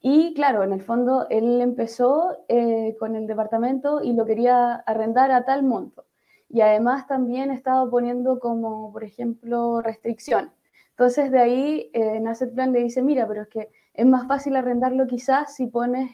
[0.00, 5.30] Y claro, en el fondo él empezó eh, con el departamento y lo quería arrendar
[5.32, 6.04] a tal monto.
[6.48, 10.52] Y además también estaba poniendo como, por ejemplo, restricciones.
[10.90, 14.56] Entonces de ahí en Asset Plan le dice, mira, pero es que es más fácil
[14.56, 16.10] arrendarlo quizás si pones,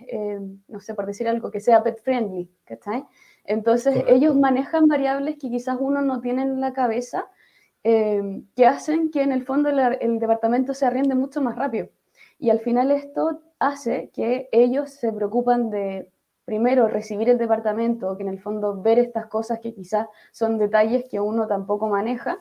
[0.69, 3.05] no sé, por decir algo, que sea pet friendly, ¿cachai?
[3.45, 7.27] Entonces, ellos manejan variables que quizás uno no tiene en la cabeza,
[7.85, 11.89] eh, que hacen que en el fondo el, departamento se arriende mucho más rápido.
[12.45, 16.11] Y al final esto hace que ellos se preocupan de,
[16.45, 21.07] primero, recibir el departamento, que en el fondo ver estas cosas que quizás son detalles
[21.11, 22.37] que uno tampoco maneja,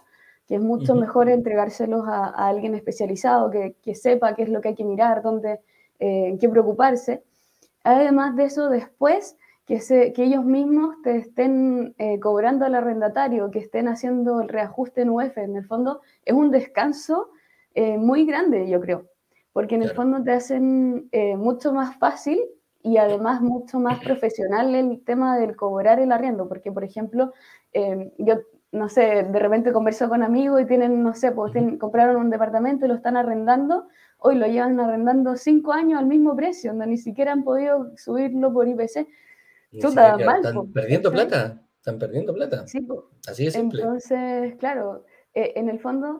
[0.45, 4.75] que es mucho mejor entregárselos a, alguien especializado, que, sepa qué es lo que hay
[4.75, 5.61] que mirar, dónde,
[5.99, 7.23] eh, en qué preocuparse.
[7.85, 9.79] Además de eso, después que,
[10.13, 15.11] que ellos mismos te estén eh, cobrando al arrendatario, que estén haciendo el reajuste en
[15.11, 17.29] UF, en el fondo es un descanso
[17.73, 19.12] eh, muy grande, yo creo,
[19.53, 22.39] porque en el fondo te hacen eh, mucho más fácil
[22.81, 27.31] y además mucho más profesional el tema del cobrar el arriendo, porque por ejemplo,
[28.17, 28.41] yo
[28.73, 32.85] no sé, de repente converso con amigos y tienen, no sé, pues compraron un departamento
[32.85, 33.87] y lo están arrendando,
[34.17, 38.51] hoy lo llevan arrendando cinco años al mismo precio, donde ni siquiera han podido subirlo
[38.51, 39.07] por IPC
[39.73, 42.65] están perdiendo plata, están perdiendo plata.
[43.27, 43.81] Así de simple.
[43.81, 45.05] Entonces, claro,
[45.35, 46.19] eh, en el fondo,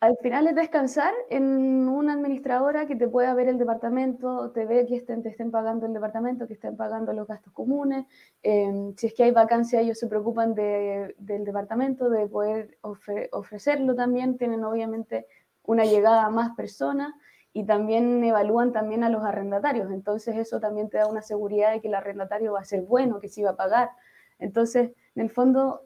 [0.00, 4.86] al final es descansar en una administradora que te pueda ver el departamento, te ve
[4.86, 8.06] que estén, te estén pagando el departamento, que estén pagando los gastos comunes.
[8.42, 13.96] Em, si es que hay vacancia, ellos se preocupan de, del departamento, de poder ofrecerlo
[13.96, 14.38] también.
[14.38, 15.26] Tienen obviamente
[15.64, 17.12] una llegada a más personas
[17.52, 19.90] y también evalúan también a los arrendatarios.
[19.90, 23.18] Entonces eso también te da una seguridad de que el arrendatario va a ser bueno,
[23.18, 23.90] que sí va a pagar.
[24.38, 25.82] Entonces, en el fondo,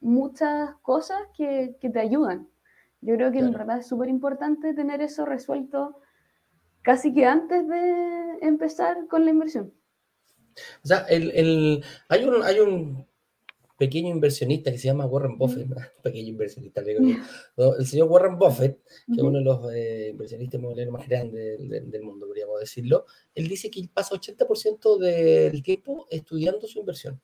[0.00, 2.48] muchas cosas que, que, te ayudan.
[3.00, 6.00] Yo creo que en verdad es súper importante tener eso resuelto
[6.82, 9.72] casi que antes de empezar con la inversión.
[10.82, 13.06] O sea, el, el, hay, un, hay un
[13.76, 15.68] pequeño inversionista que se llama Warren Buffett,
[16.02, 21.08] pequeño inversionista, el señor Warren Buffett, que es uno de los eh, inversionistas inmobiliarios más
[21.08, 27.20] grandes del, mundo, podríamos decirlo, él dice que pasa 80% del tiempo estudiando su inversión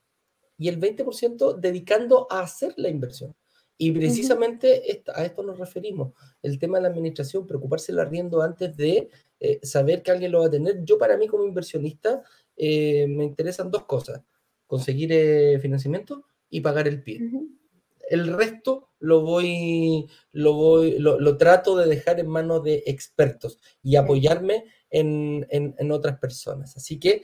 [0.61, 3.34] y el 20% dedicando a hacer la inversión.
[3.78, 8.76] Y precisamente a esto nos referimos, el tema de la administración, preocuparse el arriendo antes
[8.76, 9.08] de
[9.40, 10.84] eh, saber que alguien lo va a tener.
[10.84, 12.22] Yo para mí como inversionista
[12.58, 14.20] eh, me interesan dos cosas,
[14.66, 17.20] conseguir financiamiento y pagar el pie.
[18.11, 23.94] El resto lo voy, lo voy, lo, trato de dejar en manos de expertos y
[23.96, 26.76] apoyarme en, en, otras personas.
[26.76, 27.22] Así que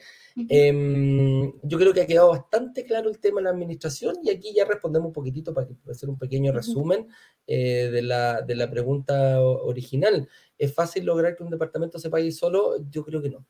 [0.49, 4.55] em, yo creo que ha quedado bastante claro el tema de la administración y aquí
[4.55, 7.09] ya respondemos un poquitito para, hacer un pequeño resumen
[7.49, 10.29] eh, de, la, de la pregunta original.
[10.57, 12.77] ¿Es fácil lograr que un departamento se pague solo?
[12.89, 13.45] Yo creo que no.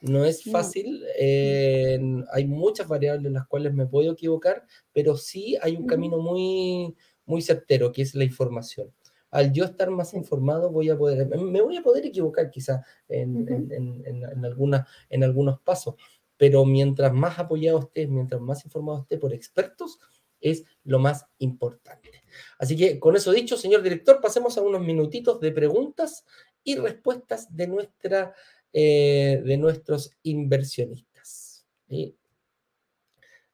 [0.00, 1.98] No es fácil, eh,
[2.32, 6.94] hay muchas variables en las cuales me puedo equivocar, pero sí hay un camino muy,
[7.24, 8.92] muy certero, que es la información.
[9.30, 13.46] Al yo estar más informado, voy a poder, me voy a poder equivocar quizá en,
[13.48, 15.94] en, alguna, en algunos pasos,
[16.36, 19.98] pero mientras más apoyado esté, mientras más informado esté por expertos,
[20.40, 22.10] es lo más importante.
[22.58, 26.24] Así que con eso dicho, señor director, pasemos a unos minutitos de preguntas
[26.62, 28.34] y respuestas de nuestra
[28.72, 31.66] eh, de nuestros inversionistas.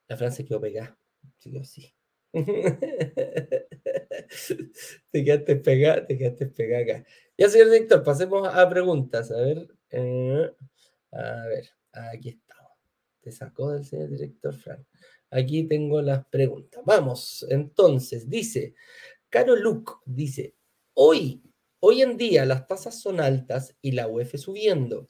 [0.09, 0.99] La frase quedó pegada,
[1.39, 1.95] sí o sí.
[5.11, 7.07] te quedaste pegada, te quedaste pegada acá.
[7.37, 9.31] Ya, señor director, pasemos a preguntas.
[9.31, 10.51] A ver, eh,
[11.13, 12.73] a ver, aquí estamos.
[13.21, 14.87] Te sacó del señor director Frank.
[15.31, 16.83] Aquí tengo las preguntas.
[16.85, 18.75] Vamos, entonces, dice,
[19.29, 20.55] Caro Luke, dice,
[20.95, 21.43] hoy
[21.85, 25.09] hoy en día las tasas son altas y la UEF subiendo.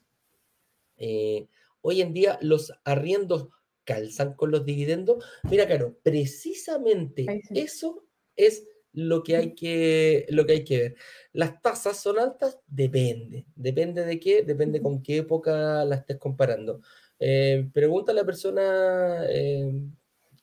[0.97, 1.47] Eh,
[1.81, 3.49] hoy en día los arriendos
[3.83, 5.23] calzan con los dividendos.
[5.49, 8.03] Mira, claro, precisamente eso
[8.35, 10.95] es lo que, hay que, lo que hay que ver.
[11.31, 12.59] ¿Las tasas son altas?
[12.65, 13.45] Depende.
[13.55, 14.41] ¿Depende de qué?
[14.41, 16.81] Depende con qué época la estés comparando.
[17.19, 19.71] Eh, pregunta a la persona, eh,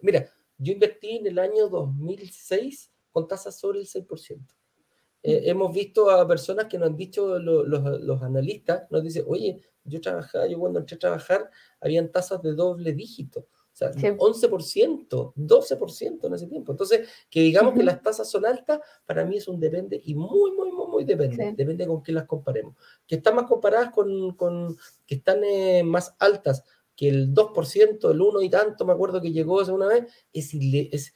[0.01, 4.60] mira, yo invertí en el año 2006 con tasas sobre el 6%.
[5.23, 9.61] Eh, hemos visto a personas que nos han dicho los, los, analistas, nos dicen, oye,
[9.85, 11.51] yo trabajaba, yo cuando entré a trabajar,
[11.81, 13.41] habían tasas de doble dígito.
[13.73, 16.73] O sea, 11%, 12% en ese tiempo.
[16.73, 20.53] Entonces, que digamos que las tasas son altas, para mí es un depende y muy,
[20.53, 21.55] muy, muy, muy depende.
[21.57, 22.75] Depende con qué las comparemos.
[23.07, 26.64] Que están más comparadas con, con que están eh, más altas
[27.01, 30.05] que el 2%, el 1 y tanto, me acuerdo que llegó hace una vez,
[30.35, 31.14] es, es,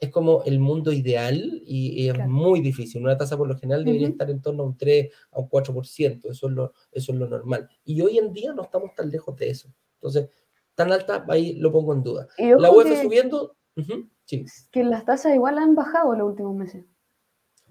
[0.00, 3.02] es como el mundo ideal y, es muy difícil.
[3.02, 6.30] Una tasa por lo general debería estar en torno a un 3, a un 4%,
[6.30, 7.68] eso es, lo, eso es lo normal.
[7.84, 9.68] Y hoy en día no estamos tan lejos de eso.
[9.96, 10.30] Entonces,
[10.74, 12.28] tan alta, ahí lo pongo en duda.
[12.38, 13.56] La UEF subiendo,
[14.24, 14.46] sí.
[14.70, 16.86] Que las tasas igual han bajado los últimos meses.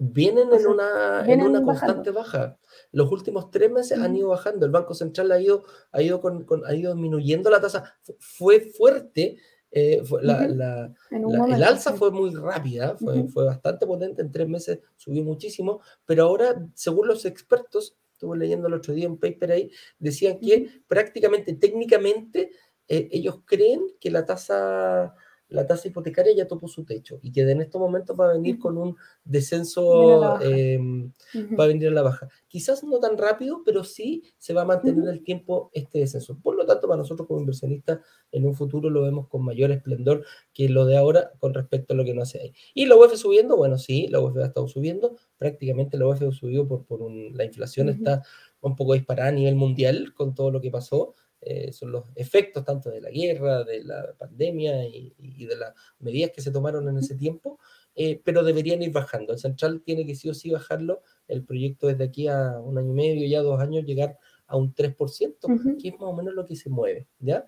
[0.02, 2.58] Vienen en una, en una constante baja.
[2.92, 4.64] Los últimos tres meses han ido bajando.
[4.64, 7.98] El Banco Central ha ido, ha ido, con, ha ido disminuyendo la tasa.
[8.18, 9.36] Fue fuerte.
[9.72, 14.22] Eh, la, el alza fue muy rápida, fue, fue bastante potente.
[14.22, 15.80] En tres meses subió muchísimo.
[16.06, 20.82] Pero ahora, según los expertos, estuve leyendo el otro día un paper ahí, decían que
[20.86, 22.50] prácticamente, técnicamente,
[22.86, 25.14] eh, ellos creen que la tasa,
[25.50, 28.58] la tasa hipotecaria ya topó su techo y que en estos momentos va a venir
[28.58, 31.12] con un descenso, em,
[31.58, 32.28] va a venir a la baja.
[32.48, 36.38] Quizás no tan rápido, pero sí se va a mantener el tiempo este descenso.
[36.40, 38.00] Por lo tanto, para nosotros como inversionistas,
[38.32, 41.96] en un futuro lo vemos con mayor esplendor que lo de ahora con respecto a
[41.96, 42.54] lo que no hace ahí.
[42.74, 43.56] ¿Y la UEF subiendo?
[43.56, 47.44] Bueno, sí, la UEF ha estado subiendo, prácticamente la UEF subió por, por un, la
[47.44, 48.22] inflación está
[48.60, 51.14] un poco disparada a nivel mundial con todo lo que pasó.
[51.42, 56.32] Eh, son los efectos tanto de la guerra, de la pandemia y, de las medidas
[56.34, 57.58] que se tomaron en ese tiempo,
[57.94, 59.32] eh, pero deberían ir bajando.
[59.32, 61.02] El central tiene que sí o sí bajarlo.
[61.28, 64.74] El proyecto desde aquí a un año y medio, ya dos años, llegar a un
[64.74, 67.46] 3%, que es más o menos lo que se mueve, ¿ya?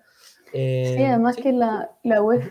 [0.53, 2.49] sí, eh, además que la, la UEF,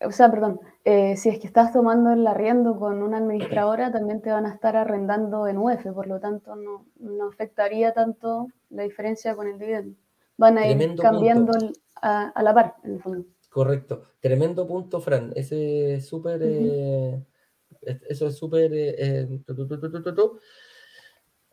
[0.00, 4.30] o sea, perdón, si es que estás tomando el arriendo con una administradora, también te
[4.30, 9.34] van a estar arrendando en UEF, por lo tanto no, no afectaría tanto la diferencia
[9.34, 9.96] con el dividendo
[10.36, 11.52] van a ir cambiando
[12.02, 13.26] a, la par, en el fondo.
[13.48, 14.04] Correcto.
[14.20, 15.32] Tremendo punto, Fran.
[15.34, 16.40] Ese es súper.
[16.42, 17.22] Eh,
[18.08, 18.70] eso es súper.
[18.74, 19.40] Eh,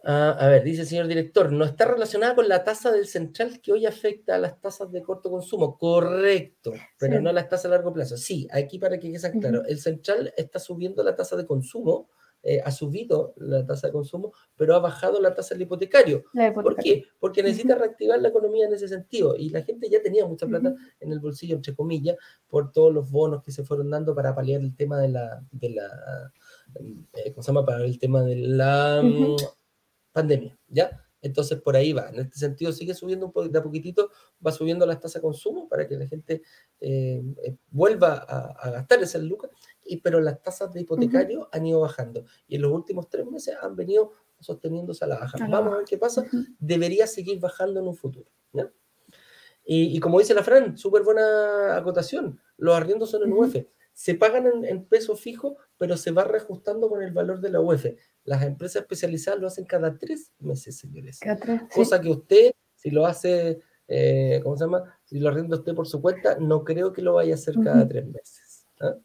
[0.04, 3.72] a ver, dice el señor director, no está relacionada con la tasa del central que
[3.72, 5.78] hoy afecta a las tasas de corto consumo.
[5.78, 8.18] Correcto, pero no las tasas a largo plazo.
[8.18, 12.10] Sí, aquí para que quede claro, el central está subiendo la tasa de consumo
[12.44, 16.24] eh, ha subido la tasa de consumo, pero ha bajado la tasa del hipotecario.
[16.54, 17.06] ¿Por qué?
[17.20, 19.36] Porque necesita reactivar la economía en ese sentido.
[19.36, 22.18] Y la gente ya tenía mucha plata en el bolsillo, entre comillas,
[22.48, 25.70] por todos los bonos que se fueron dando para paliar el tema de la, de
[25.70, 26.32] la
[27.14, 27.66] eh, ¿cómo se llama?
[27.66, 29.36] Para el tema de la mm,
[30.12, 31.00] pandemia, ¿ya?
[31.22, 32.10] Entonces por ahí va.
[32.10, 34.10] En este sentido sigue subiendo un poquito, de a poquitito,
[34.46, 36.42] va subiendo las tasas de consumo para que la gente
[36.80, 37.22] eh,
[37.70, 39.52] vuelva a, a gastar esas lucas
[40.04, 43.76] pero las tasas de hipotecario han ido bajando y en los últimos tres meses han
[43.76, 45.38] venido sosteniéndose a la baja.
[45.50, 46.26] Vamos a ver qué pasa.
[46.60, 48.30] Debería seguir bajando en un futuro.
[49.64, 52.40] Y, como dice la Fran, súper buena acotación.
[52.58, 53.56] Los arriendos son en UF.
[53.94, 57.86] Se pagan en, peso fijo, pero se va reajustando con el valor de la UF.
[58.24, 61.20] Las empresas especializadas lo hacen cada tres meses, señores.
[61.74, 65.00] Cosa que usted, si lo hace, eh, ¿cómo se llama?
[65.04, 67.88] Si lo arrienda usted por su cuenta, no creo que lo vaya a hacer cada
[67.88, 68.66] tres meses.
[68.80, 68.96] ¿ah?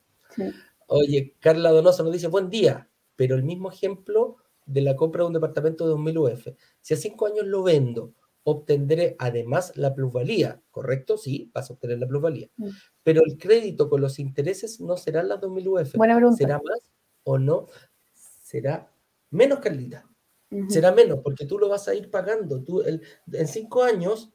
[0.86, 5.28] Oye, Carla Donoso nos dice, buen día, pero el mismo ejemplo de la compra de
[5.28, 6.48] un departamento de 2.000 UF.
[6.80, 8.14] Si a cinco años lo vendo,
[8.44, 11.16] obtendré además la plusvalía, ¿correcto?
[11.18, 12.48] Sí, vas a obtener la plusvalía.
[12.56, 12.68] Mm.
[13.02, 15.96] Pero el crédito con los intereses no serán las 2.000 UF.
[15.96, 16.38] Buena pregunta.
[16.38, 16.80] ¿Será más
[17.24, 17.66] o no?
[18.12, 18.92] Será
[19.30, 20.08] menos, Carlita.
[20.68, 22.62] Será menos, porque tú lo vas a ir pagando.
[22.62, 24.30] Tú, el, en cinco años,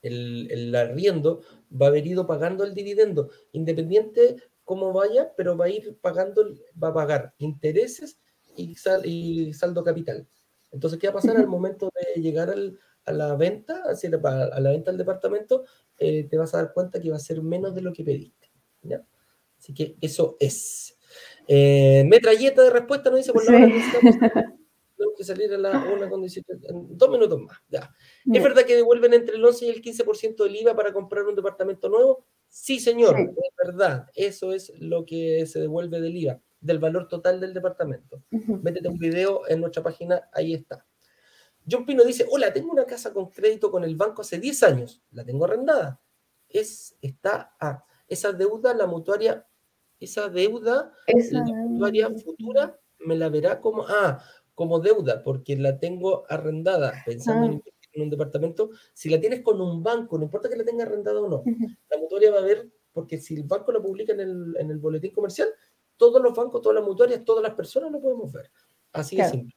[0.00, 5.66] el, el arriendo va a haber ido pagando el dividendo, independiente cómo vaya, pero va
[5.66, 6.44] a ir pagando,
[6.82, 8.18] va a pagar intereses
[8.56, 10.28] y, y saldo capital.
[10.70, 12.54] Entonces, ¿qué va a pasar al momento de llegar
[13.04, 15.64] a la venta, a la venta del departamento?
[15.98, 18.50] Eh, te vas a dar cuenta que va a ser menos de lo que pediste.
[18.82, 19.04] ¿ya?
[19.58, 20.98] Así que eso es.
[21.46, 23.66] Eh, metralleta de respuesta nos dice por la hora
[25.02, 26.24] tenemos que salir a la una con
[26.96, 27.58] dos minutos más.
[27.68, 27.90] Ya.
[28.32, 31.34] ¿Es verdad que devuelven entre el 11 y el 15% del IVA para comprar un
[31.34, 32.24] departamento nuevo?
[32.54, 34.10] Sí, señor, es verdad.
[34.14, 36.40] Eso es lo que se devuelve del IVA.
[36.60, 38.22] del valor total del departamento.
[38.30, 40.86] Métete un video en nuestra página, ahí está.
[41.68, 45.02] John Pino dice, hola, tengo una casa con crédito con el banco hace 10 años,
[45.12, 46.00] la tengo arrendada.
[46.48, 49.46] Es, está, ah, esa deuda, la mutuaria,
[49.98, 54.22] esa deuda, Esa la mutuaria futura me la verá como, ah,
[54.54, 57.72] como deuda, porque la tengo arrendada, pensando en Ah.
[57.92, 58.70] En un departamento.
[58.92, 61.44] Si la tienes con un banco, no importa que la tenga arrendada o no,
[61.90, 64.78] la mutuaria va a ver, porque si el banco lo publica en el, en el
[64.78, 65.48] boletín comercial,
[65.96, 68.50] todos los bancos, todas las mutuarias, todas las personas lo podemos ver.
[68.92, 69.56] Así de simple.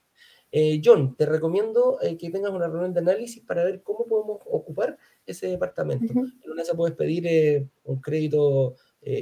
[0.57, 4.39] Eh, John, te recomiendo eh, que tengas una reunión de análisis para ver cómo podemos
[4.45, 6.13] ocupar ese departamento.
[6.13, 8.75] En una esas puedes pedir eh, un crédito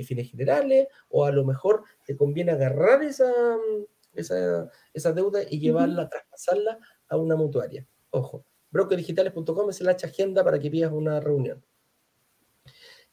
[0.06, 3.84] fines generales o a lo mejor te conviene agarrar esa, mm,
[4.14, 7.86] esa, esa deuda y llevarla, traspasarla a una mutuaria.
[8.12, 11.64] Ojo, brokerdigitales.com es el agenda para que pidas una reunión.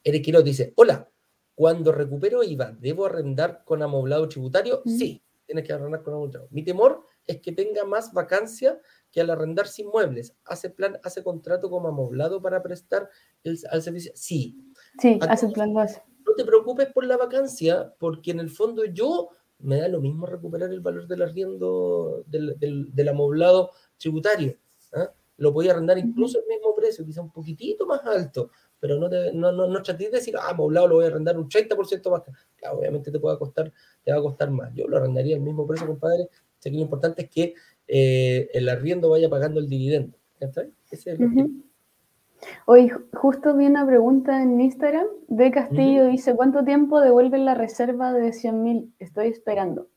[0.02, 1.08] Eric Quiroz dice, hola,
[1.54, 4.80] cuando recupero IVA, ¿debo arrendar con amoblado tributario?
[4.86, 4.96] Mm.
[4.96, 6.48] Sí, tienes que arrendar con amoblado.
[6.50, 8.80] Mi temor es que tenga más vacancia
[9.12, 10.34] que al arrendar sin muebles.
[10.46, 13.10] ¿Hace plan, hace contrato como amoblado para prestar
[13.44, 14.12] el- al servicio?
[14.14, 14.72] Sí.
[14.98, 16.02] Sí, A hace plan hace.
[16.26, 20.24] No te preocupes por la vacancia, porque en el fondo yo me da lo mismo
[20.24, 24.56] recuperar el valor del arriendo del, del, del amoblado tributario.
[24.94, 25.12] ¿ah?
[25.40, 29.10] Lo voy a arrendar incluso al mismo precio, quizá un poquitito más alto, pero no,
[29.10, 32.10] te, no, no, no trates de decir, ah, amoblado lo voy a arrendar un 30%
[32.10, 32.22] más.
[32.56, 33.72] Claro, obviamente te, puede costar,
[34.04, 34.72] te va a costar más.
[34.74, 36.28] Yo lo arrendaría al mismo precio, compadre.
[36.58, 37.54] Sé que lo importante es que
[37.88, 40.16] eh, el arriendo vaya pagando el dividendo.
[40.38, 40.74] ¿está bien?
[40.90, 41.62] Ese es el.
[42.66, 47.54] Hoy ju- justo vi una pregunta en Instagram de Castillo, dice, ¿cuánto tiempo devuelven la
[47.54, 48.92] reserva de 100.000?
[48.98, 49.88] Estoy esperando.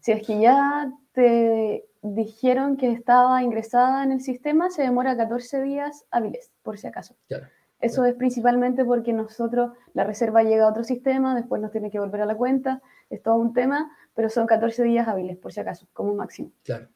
[0.00, 5.62] Si es que ya te dijeron que estaba ingresada en el sistema, se demora 14
[5.62, 7.16] días hábiles, por si acaso.
[7.28, 7.46] Claro.
[7.80, 11.98] Eso es principalmente porque nosotros, la reserva llega a otro sistema, después nos tiene que
[11.98, 15.60] volver a la cuenta, es todo un tema, pero son 14 días hábiles, por si
[15.60, 16.52] acaso, como máximo.
[16.64, 16.88] Claro.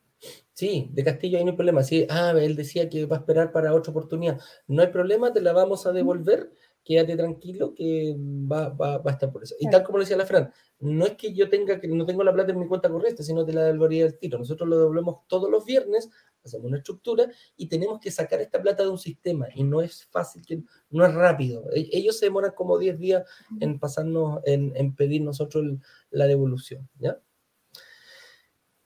[0.52, 1.82] Sí, de Castillo ahí no hay problema.
[1.82, 4.38] Sí, ah, él decía que va a esperar para otra oportunidad.
[4.66, 6.52] No hay problema, te la vamos a devolver.
[6.82, 9.54] Quédate tranquilo que va, va, va a estar por eso.
[9.60, 10.50] Y tal como lo decía la Fran,
[10.80, 13.44] no es que yo tenga que no tengo la plata en mi cuenta corriente, sino
[13.44, 14.38] te la devolvería al tiro.
[14.38, 16.08] Nosotros lo devolvemos todos los viernes,
[16.42, 19.48] hacemos una estructura y tenemos que sacar esta plata de un sistema.
[19.54, 21.70] Y no es fácil, que, no es rápido.
[21.72, 23.24] E- Ellos se demoran como 10 días
[23.60, 26.88] en pasarnos, en, en pedir nosotros el- la devolución.
[26.98, 27.20] ¿ya?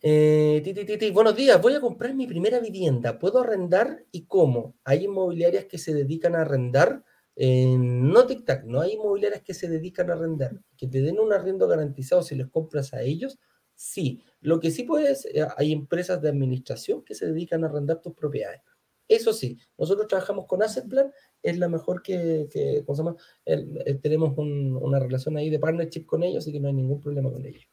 [0.07, 3.18] Eh, ti, ti, ti, ti, buenos días, voy a comprar mi primera vivienda.
[3.18, 4.74] ¿Puedo arrendar y cómo?
[4.84, 7.03] ¿Hay inmobiliarias que se dedican a arrendar?
[7.37, 10.61] Eh, no tic-tac, no hay inmobiliarias que se dedican a arrendar.
[10.76, 13.39] Que te den un arriendo garantizado si les compras a ellos,
[13.74, 14.22] sí.
[14.41, 18.14] Lo que sí puedes, eh, hay empresas de administración que se dedican a arrendar tus
[18.14, 18.61] propiedades.
[19.09, 21.12] Eso sí, nosotros trabajamos con Asset Plan,
[21.43, 23.16] es la mejor que, que ¿cómo se llama?
[23.45, 26.74] El- el- tenemos un- una relación ahí de partnership con ellos, así que no hay
[26.74, 27.64] ningún problema con ellos.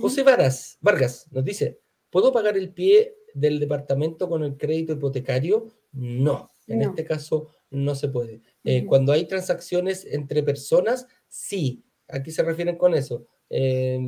[0.00, 1.78] José Varas, Vargas nos dice,
[2.10, 5.68] ¿puedo pagar el pie del departamento con el crédito hipotecario?
[5.92, 6.88] No, en No.
[6.90, 8.42] este caso no se puede.
[8.64, 8.86] Eh.
[8.86, 11.82] Cuando hay transacciones entre personas, sí.
[12.08, 13.26] ¿A qué se refieren con eso?
[13.50, 13.98] Eh,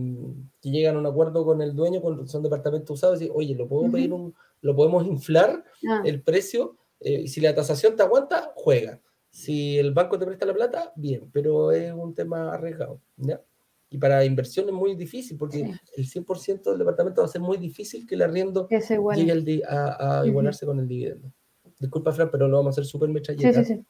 [0.61, 3.54] que llegan a un acuerdo con el dueño, con, son departamentos usados, y dicen, oye,
[3.54, 6.76] ¿lo puedo pedir un, lo podemos inflar Ah, el precio?
[7.00, 9.00] Eh, y si la tasación te aguanta, juega.
[9.30, 13.00] Si el banco te presta la plata, bien, pero es un tema arriesgado.
[13.16, 13.40] ¿ya?
[13.90, 15.72] Y para inversión es muy difícil, porque Sí.
[15.96, 18.68] el 100% del departamento va a ser muy difícil que el arriendo
[19.16, 21.32] llegue a, a igualarse con el dividendo.
[21.79, 23.64] Disculpa, Fran, pero lo vamos a hacer súper Sí, metralleta.
[23.64, 23.85] sí, sí.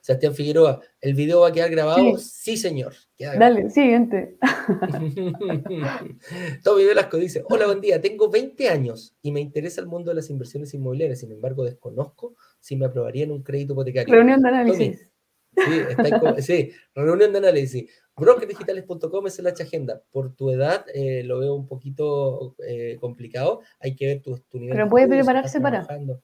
[0.00, 2.16] Sebastián Figueroa, ¿el video va a quedar grabado?
[2.18, 2.92] Sí, señor.
[3.16, 3.54] queda grabado.
[3.54, 4.36] Dale, siguiente.
[6.64, 10.16] Toby Velasco dice, hola, buen día, tengo 20 años y me interesa el mundo de
[10.16, 14.12] las inversiones inmobiliarias, sin embargo desconozco si me aprobarían un crédito hipotecario.
[14.12, 15.08] Reunión de Tommy, análisis.
[15.54, 17.90] Sí, está en co- sí, reunión de análisis.
[18.16, 20.02] Brokerdigitales.com es el H agenda.
[20.10, 23.60] Por tu edad eh, lo veo un poquito eh, complicado.
[23.80, 24.74] Hay que ver tu, tu nivel.
[24.74, 25.84] Pero de puede prepararse para.
[25.84, 26.22] trabajando.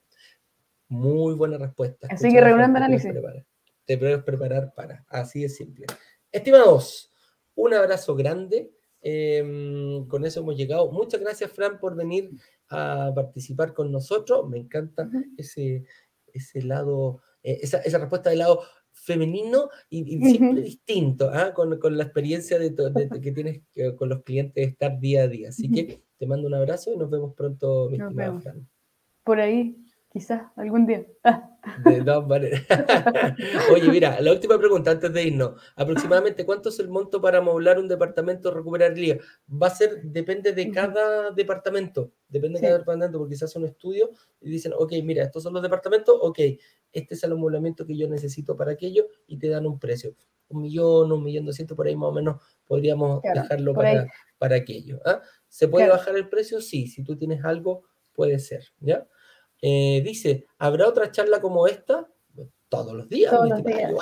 [0.89, 2.07] Muy buena respuesta.
[2.11, 3.11] Así Escucha que reunión de análisis.
[3.13, 3.45] preparar.
[3.85, 5.05] Te puedes preparar para.
[5.09, 5.87] Así de simple.
[6.33, 7.13] Estimados,
[7.55, 8.71] un abrazo grande.
[9.01, 10.91] Eh, con eso hemos llegado.
[10.91, 12.31] Muchas gracias, Fran, por venir
[12.69, 14.49] a participar con nosotros.
[14.49, 15.85] Me encanta ese,
[16.33, 21.55] ese lado, eh, esa, esa respuesta del lado femenino y, y siempre distinto, ¿ah?
[21.55, 24.65] con, con la experiencia de, to- de- de que tienes que- con los clientes de
[24.65, 25.51] estar día a día.
[25.51, 28.41] Así que te mando un abrazo y nos vemos pronto, mi estimada.
[28.41, 28.69] Fran.
[29.23, 29.77] Por ahí,
[30.19, 31.07] quizás, algún día.
[31.85, 32.63] De todas maneras.
[33.73, 35.61] Oye, mira, la última pregunta antes de irnos.
[35.77, 39.19] Aproximadamente, ¿cuánto es el monto para amoblar un departamento recuperar el IVA?
[39.63, 42.13] Va a ser, depende de cada departamento.
[42.29, 44.11] Depende de cada departamento, porque se hace un estudio
[44.41, 46.39] y dicen, ok, mira, estos son los departamentos, ok,
[46.93, 50.15] este es el amoblamiento que yo necesito para aquello y te dan un precio.
[50.51, 54.07] un millón, un millón doscientos, por ahí más o menos podríamos Claro, dejarlo para,
[54.39, 54.99] para aquello.
[55.05, 55.21] ¿ah?
[55.47, 55.99] ¿Se puede Claro.
[55.99, 56.63] bajar el precio?
[56.63, 57.83] Sí, si tú tienes algo,
[58.15, 58.65] puede ser.
[58.81, 59.07] ¿ya?
[59.63, 62.09] Eh, dice, ¿habrá otra charla como esta?
[62.69, 63.93] Todos los días, Todos los días.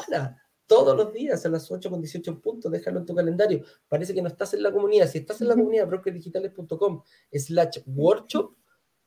[0.67, 3.63] Todos los días a las 8 con 18 en punto, déjalo en tu calendario.
[3.89, 5.07] Parece que no estás en la comunidad.
[5.07, 7.03] Si estás en la comunidad, brokerdigitales.com
[7.33, 8.53] slash workshop,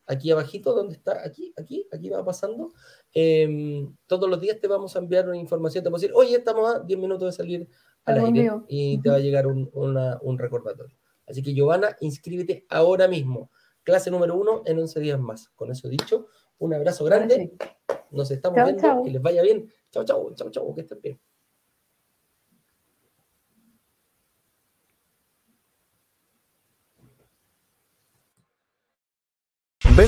[0.06, 2.72] aquí abajito, donde está, aquí, aquí, aquí va pasando.
[3.14, 6.38] em, todos los días te vamos a enviar una información, te vamos a decir, oye,
[6.38, 7.68] estamos a 10 minutos de salir
[8.06, 8.66] al aire vivo.
[8.70, 10.96] y te va a llegar un, una- un recordatorio.
[11.28, 13.52] Así que, Giovanna, inscríbete ahora mismo.
[13.90, 15.50] Clase número uno en 11 días más.
[15.50, 16.28] Con eso dicho,
[16.60, 17.54] un abrazo grande.
[18.12, 18.82] Nos estamos viendo.
[18.82, 19.04] chao.
[19.04, 19.68] Que les vaya bien.
[19.92, 20.76] Chao, chao, chao, chao.
[20.76, 21.20] Que estén bien.